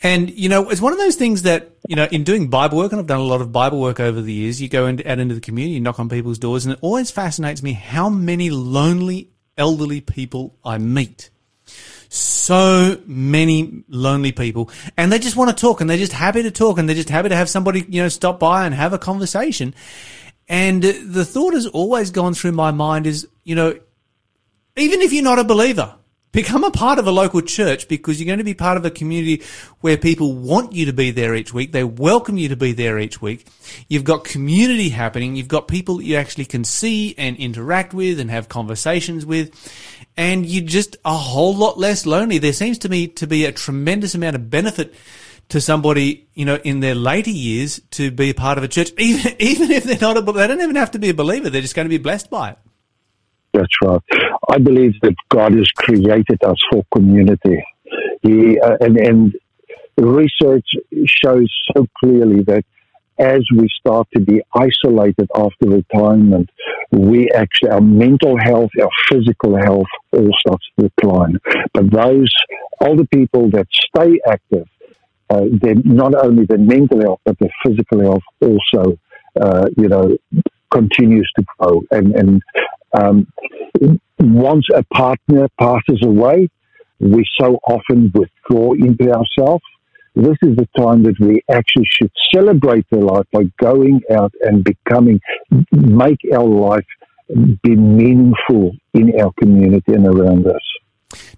And, 0.03 0.31
you 0.31 0.49
know, 0.49 0.68
it's 0.68 0.81
one 0.81 0.92
of 0.92 0.99
those 0.99 1.14
things 1.14 1.42
that, 1.42 1.71
you 1.87 1.94
know, 1.94 2.09
in 2.11 2.25
doing 2.25 2.49
Bible 2.49 2.79
work, 2.79 2.90
and 2.90 3.01
I've 3.01 3.07
done 3.07 3.21
a 3.21 3.23
lot 3.23 3.40
of 3.40 3.53
Bible 3.53 3.81
work 3.81 4.01
over 4.01 4.21
the 4.21 4.33
years, 4.33 4.61
you 4.61 4.68
go 4.68 4.85
out 4.85 5.01
into 5.01 5.35
the 5.37 5.40
community, 5.40 5.79
knock 5.79 6.01
on 6.01 6.09
people's 6.09 6.40
doors, 6.40 6.66
and 6.66 6.73
it 6.73 6.81
always 6.83 7.09
fascinates 7.12 7.62
me 7.62 7.73
how 7.73 8.09
many 8.09 8.51
lonely 8.51 9.31
elderly 9.57 10.01
people 10.01 10.57
I 10.64 10.79
meet. 10.79 11.31
So 12.09 13.01
many 13.07 13.85
lonely 13.87 14.33
people, 14.33 14.71
and 14.97 15.12
they 15.12 15.21
just 15.21 15.37
want 15.37 15.57
to 15.57 15.61
talk, 15.61 15.81
and 15.81 15.88
they're 15.88 15.97
just 15.97 16.12
happy 16.12 16.42
to 16.42 16.51
talk, 16.51 16.79
and 16.79 16.88
they're 16.88 16.97
just 16.97 17.11
happy 17.11 17.29
to 17.29 17.37
have 17.37 17.49
somebody, 17.49 17.85
you 17.88 18.03
know, 18.03 18.09
stop 18.09 18.40
by 18.40 18.66
and 18.66 18.75
have 18.75 18.92
a 18.92 18.99
conversation. 18.99 19.73
And 20.49 20.83
the 20.83 21.25
thought 21.25 21.55
has 21.55 21.68
always 21.68 22.11
gone 22.11 22.35
through 22.35 22.53
my 22.53 22.73
mind 22.73 23.07
is, 23.07 23.29
you 23.44 23.55
know, 23.55 23.79
even 24.77 25.01
if 25.01 25.12
you're 25.12 25.23
not 25.23 25.38
a 25.38 25.44
believer, 25.44 25.94
Become 26.30 26.62
a 26.62 26.70
part 26.70 26.98
of 26.98 27.06
a 27.06 27.10
local 27.10 27.40
church 27.40 27.88
because 27.88 28.20
you're 28.20 28.26
going 28.26 28.38
to 28.38 28.44
be 28.44 28.54
part 28.54 28.76
of 28.76 28.84
a 28.84 28.90
community 28.90 29.42
where 29.80 29.96
people 29.96 30.34
want 30.34 30.72
you 30.72 30.86
to 30.86 30.92
be 30.92 31.10
there 31.10 31.34
each 31.34 31.54
week. 31.54 31.72
They 31.72 31.84
welcome 31.84 32.36
you 32.36 32.50
to 32.50 32.56
be 32.56 32.72
there 32.72 32.98
each 32.98 33.22
week. 33.22 33.46
You've 33.88 34.04
got 34.04 34.24
community 34.24 34.90
happening. 34.90 35.36
You've 35.36 35.48
got 35.48 35.68
people 35.68 35.96
that 35.96 36.04
you 36.04 36.16
actually 36.16 36.44
can 36.44 36.64
see 36.64 37.14
and 37.16 37.36
interact 37.38 37.94
with 37.94 38.20
and 38.20 38.30
have 38.30 38.48
conversations 38.48 39.24
with. 39.24 39.54
And 40.18 40.44
you're 40.44 40.66
just 40.66 40.96
a 41.04 41.16
whole 41.16 41.54
lot 41.54 41.78
less 41.78 42.04
lonely. 42.04 42.36
There 42.36 42.52
seems 42.52 42.78
to 42.78 42.90
me 42.90 43.06
to 43.08 43.26
be 43.26 43.46
a 43.46 43.52
tremendous 43.52 44.14
amount 44.14 44.36
of 44.36 44.50
benefit 44.50 44.94
to 45.48 45.62
somebody, 45.62 46.28
you 46.34 46.44
know, 46.44 46.56
in 46.56 46.80
their 46.80 46.94
later 46.94 47.30
years 47.30 47.80
to 47.92 48.10
be 48.10 48.30
a 48.30 48.34
part 48.34 48.58
of 48.58 48.64
a 48.64 48.68
church, 48.68 48.92
even, 48.98 49.34
even 49.38 49.70
if 49.70 49.84
they're 49.84 49.98
not 49.98 50.18
a, 50.18 50.20
they 50.20 50.46
don't 50.46 50.60
even 50.60 50.76
have 50.76 50.90
to 50.90 50.98
be 50.98 51.08
a 51.08 51.14
believer. 51.14 51.48
They're 51.48 51.62
just 51.62 51.74
going 51.74 51.86
to 51.86 51.90
be 51.90 51.98
blessed 51.98 52.28
by 52.28 52.50
it. 52.50 52.58
I 54.49 54.59
believe 54.59 54.94
that 55.03 55.14
God 55.29 55.55
has 55.55 55.68
created 55.73 56.42
us 56.44 56.57
for 56.71 56.85
community. 56.94 57.62
He, 58.23 58.59
uh, 58.61 58.77
and, 58.81 58.97
and 58.99 59.35
research 59.97 60.66
shows 61.07 61.49
so 61.75 61.87
clearly 62.01 62.42
that 62.44 62.64
as 63.18 63.40
we 63.57 63.68
start 63.81 64.07
to 64.14 64.21
be 64.21 64.40
isolated 64.55 65.29
after 65.35 65.68
retirement, 65.68 66.49
we 66.92 67.29
actually, 67.31 67.71
our 67.71 67.81
mental 67.81 68.38
health, 68.38 68.71
our 68.81 68.90
physical 69.11 69.56
health 69.56 69.88
all 70.13 70.31
starts 70.38 70.65
to 70.79 70.88
decline. 70.88 71.38
But 71.75 71.90
those 71.90 72.33
older 72.81 73.04
people 73.06 73.50
that 73.50 73.67
stay 73.71 74.21
active, 74.27 74.69
uh, 75.31 75.44
then 75.61 75.83
not 75.85 76.15
only 76.15 76.46
their 76.46 76.59
mental 76.59 77.00
health, 77.00 77.21
but 77.25 77.38
their 77.38 77.50
physical 77.67 78.00
health 78.00 78.23
also, 78.40 78.98
uh, 79.40 79.67
you 79.77 79.88
know, 79.88 80.17
continues 80.71 81.31
to 81.37 81.44
grow. 81.59 81.83
And, 81.90 82.15
and 82.15 82.42
um, 82.92 83.26
once 84.20 84.66
a 84.74 84.82
partner 84.94 85.48
passes 85.58 86.00
away, 86.02 86.48
we 87.00 87.24
so 87.40 87.58
often 87.66 88.12
withdraw 88.14 88.72
into 88.72 89.12
ourselves. 89.12 89.62
This 90.14 90.36
is 90.42 90.56
the 90.56 90.68
time 90.76 91.04
that 91.04 91.14
we 91.20 91.42
actually 91.48 91.86
should 91.92 92.10
celebrate 92.34 92.86
their 92.90 93.02
life 93.02 93.26
by 93.32 93.44
going 93.60 94.00
out 94.12 94.32
and 94.42 94.64
becoming, 94.64 95.20
make 95.70 96.18
our 96.34 96.44
life 96.44 96.86
be 97.62 97.76
meaningful 97.76 98.72
in 98.94 99.20
our 99.20 99.32
community 99.38 99.92
and 99.92 100.06
around 100.06 100.46
us. 100.46 100.62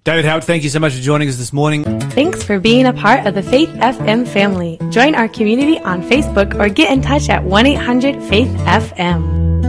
David 0.03 0.25
Howard, 0.25 0.43
thank 0.43 0.63
you 0.63 0.69
so 0.69 0.79
much 0.79 0.93
for 0.93 1.01
joining 1.01 1.29
us 1.29 1.37
this 1.37 1.53
morning. 1.53 1.83
Thanks 2.11 2.43
for 2.43 2.59
being 2.59 2.87
a 2.87 2.93
part 2.93 3.27
of 3.27 3.35
the 3.35 3.43
Faith 3.43 3.69
FM 3.69 4.27
family. 4.27 4.79
Join 4.89 5.15
our 5.15 5.27
community 5.27 5.79
on 5.79 6.01
Facebook 6.01 6.59
or 6.59 6.69
get 6.69 6.91
in 6.91 7.01
touch 7.01 7.29
at 7.29 7.43
1 7.43 7.65
800 7.67 8.23
Faith 8.23 8.49
FM. 8.65 9.60